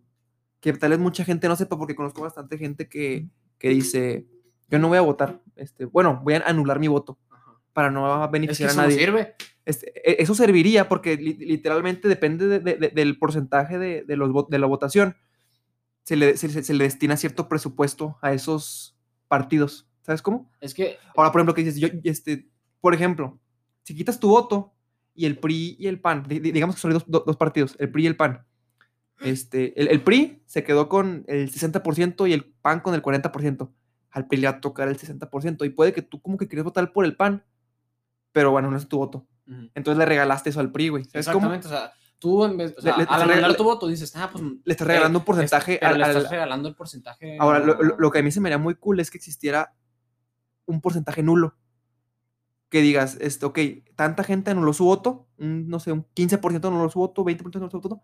[0.59, 4.25] que tal vez mucha gente no sepa porque conozco bastante gente que, que dice
[4.69, 7.53] yo no voy a votar este bueno voy a anular mi voto Ajá.
[7.73, 9.35] para no Es que beneficiar a no nadie sirve.
[9.65, 14.15] Este, e- eso serviría porque li- literalmente depende de- de- de- del porcentaje de, de
[14.17, 15.15] los, de la votación
[16.09, 18.97] se le, se, le destina cierto presupuesto a esos
[19.27, 20.49] partidos ¿sabes cómo?
[20.59, 22.49] Es que Ahora, por ejemplo, que dices, yo, este,
[22.81, 23.39] por ejemplo,
[23.83, 24.73] si quitas tu voto
[25.13, 27.75] y el PRI y el PAN, di- di- digamos que son dos, do- dos partidos,
[27.77, 28.43] el PRI y el PAN,
[29.21, 33.69] este, el, el PRI se quedó con el 60% y el PAN con el 40%.
[34.09, 36.63] Al PRI le va a tocar el 60% y puede que tú como que quieres
[36.63, 37.43] votar por el PAN,
[38.31, 39.27] pero bueno, no es tu voto.
[39.75, 41.03] Entonces le regalaste eso al PRI, güey.
[41.05, 41.53] ¿Sabes cómo?
[41.53, 44.13] Exactamente, o sea, tú en vez, o sea, Le- le- al anular tu voto dices,
[44.15, 47.37] ah, pues Le estás regalando un porcentaje pero al- le al- estás regalando el porcentaje.
[47.39, 49.73] Ahora, lo, lo- que a mí se me haría muy cool es que existiera
[50.65, 51.55] un porcentaje nulo.
[52.69, 53.57] Que digas, este, ok,
[53.95, 57.71] tanta gente anuló su voto, un, no sé, un 15% anuló su voto, 20% anuló
[57.71, 58.01] su voto,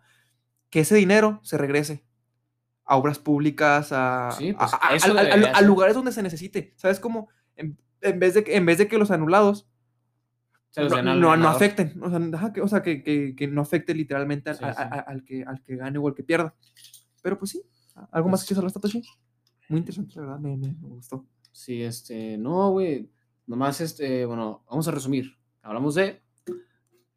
[0.71, 2.03] que ese dinero se regrese
[2.83, 6.73] a obras públicas, a, Sí, pues, a- a- a- lugares donde se necesite.
[6.77, 7.29] ¿Sabes cómo?
[7.55, 9.67] En, en vez de, en vez de que los anulados
[10.77, 13.93] no, no- no afecten, o sea, ajá, que, o sea, que, que- que no afecte
[13.93, 14.81] literalmente al, Sí, a- sí.
[14.81, 16.53] a- al que, al que gane o al que pierda.
[17.21, 17.61] Pero pues sí,
[18.11, 19.01] algo más Pues- que eso, Satoshi.
[19.69, 21.25] Muy interesante, la verdad, me, me- me gustó.
[21.51, 23.09] Sí, este, no, güey.
[23.47, 25.37] Nomás, este, bueno, vamos a resumir.
[25.61, 26.21] Hablamos de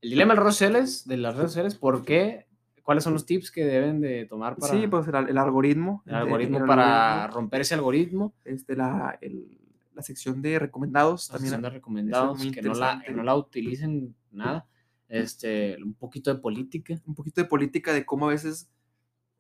[0.01, 2.47] el dilema de las redes sociales, de las redes sociales, por qué,
[2.85, 6.03] cuáles son los tips que deben de tomar para Sí, pues el, el algoritmo.
[6.07, 8.35] el algoritmo para romper ese algoritmo.
[8.45, 9.59] Este, la, el-
[9.99, 11.51] la sección de recomendados La también.
[11.51, 14.65] sección de recomendados, que no, la, que no la utilicen nada.
[15.09, 17.01] Este, un poquito de política.
[17.05, 18.71] Un poquito de política de cómo a veces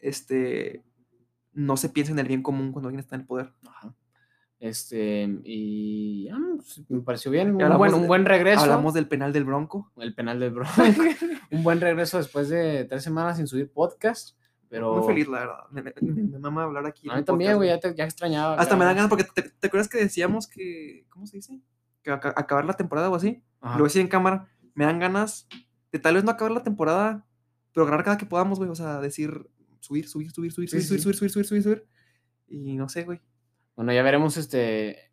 [0.01, 0.83] este,
[1.53, 3.53] no se piensa en el bien común cuando alguien está en el poder.
[3.69, 3.95] Ajá.
[4.59, 7.51] Este, y ya, pues, me pareció bien.
[7.53, 8.63] Un buen, de- un buen regreso.
[8.63, 9.93] Hablamos del penal del Bronco.
[9.99, 10.73] El penal del Bronco.
[11.53, 14.37] un buen regreso después de tres semanas sin subir podcast.
[14.69, 15.59] Pero Muy feliz, la verdad.
[15.71, 17.09] Me, me- me- mama hablar aquí.
[17.11, 18.55] a mí también, güey, ya, ya extrañaba.
[18.57, 21.07] Hasta me dan ganas porque te, te acuerdas que decíamos que.
[21.09, 21.61] ¿Cómo se dice?
[22.03, 23.43] Que aca- acabar la temporada o así.
[23.61, 23.75] Ajá.
[23.75, 24.47] Lo voy a decir en cámara.
[24.75, 25.49] Me dan ganas
[25.91, 27.25] de tal vez no acabar la temporada,
[27.73, 28.71] pero grabar cada que podamos, güey.
[28.71, 29.49] O sea, decir
[29.81, 31.89] subir, subir, subir, subir, Sí, subir, sí, subir, subir, subir, subir, subir, subir.
[32.47, 33.21] Y no sé, güey.
[33.75, 35.13] Bueno, ya veremos este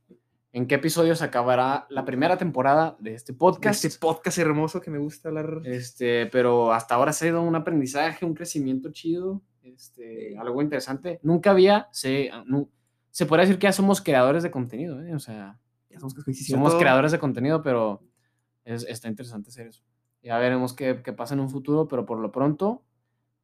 [0.56, 3.84] en qué episodios acabará la primera temporada de este podcast.
[3.84, 5.60] Este podcast hermoso que me gusta hablar.
[5.66, 11.20] Este, pero hasta ahora ha sido un aprendizaje, un crecimiento chido, este, algo interesante.
[11.24, 12.70] Nunca había, se, ah, nu-
[13.12, 15.14] se podría decir que ya somos creadores de contenido, ¿eh?
[15.14, 16.16] o sea, Ya somos,
[16.47, 18.01] somos creadores de contenido, pero
[18.64, 19.84] es- está interesante hacer eso.
[20.24, 22.82] Ya veremos qué, qué pasa en un futuro, pero por lo pronto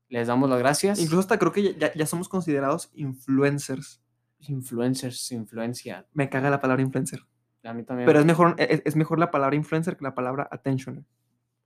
[0.07, 0.97] les damos las gracias.
[0.99, 4.00] Incluso hasta creo que ya- ya, ya somos considerados influencers.
[4.47, 6.07] Influencers, influencia.
[6.13, 7.21] Me caga la palabra influencer.
[7.63, 8.07] A mí también.
[8.07, 11.05] Pero es mejor, es, es mejor la palabra influencer que la palabra attention.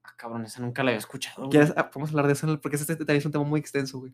[0.04, 1.50] Ah, cabrón, esa nunca la había escuchado.
[1.50, 1.74] ¿Quieres?
[1.78, 4.14] Ah, Vamos a hablar de eso porque este también es un tema muy extenso, güey.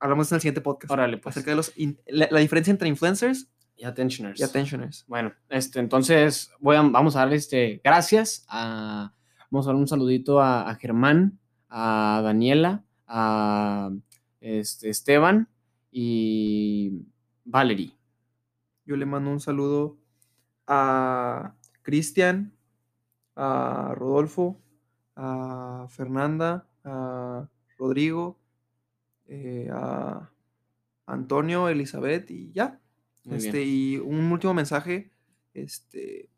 [0.00, 0.90] Hablamos en el siguiente podcast.
[0.90, 1.36] Órale, pues.
[1.36, 4.40] Acerca de los in- la, la diferencia entre influencers Y attentioners.
[4.40, 5.04] y attentioners.
[5.06, 9.14] Bueno, este, entonces voy a- vamos a darle este, gracias a,
[9.50, 11.38] vamos a dar un saludito a, a Germán,
[11.68, 13.90] a Daniela, a
[14.40, 15.48] este, Esteban
[15.92, 17.02] y
[17.44, 17.96] Valerie.
[18.84, 19.98] Yo le mando un saludo
[20.66, 22.52] a Cristian,
[23.36, 24.60] a Rodolfo,
[25.16, 28.38] a Fernanda, a Rodrigo,
[29.26, 30.30] eh, a
[31.06, 32.80] Antonio, Elizabeth y ya.
[33.24, 33.68] Muy este, bien.
[33.68, 35.12] y un último mensaje.
[35.54, 36.31] Este,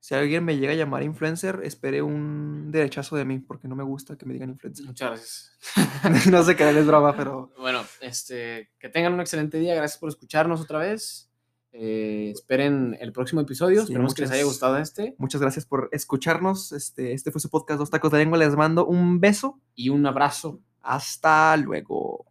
[0.00, 3.82] si alguien me llega a llamar influencer, espere un derechazo de mí, porque no me
[3.84, 4.86] gusta que me digan influencer.
[4.86, 6.30] Muchas gracias.
[6.30, 9.74] no sé qué es broma, pero Bueno, este, que tengan un excelente día.
[9.74, 11.30] Gracias por escucharnos otra vez.
[11.72, 13.80] Eh, esperen el próximo episodio.
[13.80, 15.14] Sí, Esperemos que les haya muchas- gustado este.
[15.18, 16.72] muchas gracias por escucharnos.
[16.72, 18.38] Este, este fue su podcast Dos Tacos de Lengua.
[18.38, 19.60] Les mando un beso.
[19.74, 20.60] Y un abrazo.
[20.80, 22.24] Hasta luego.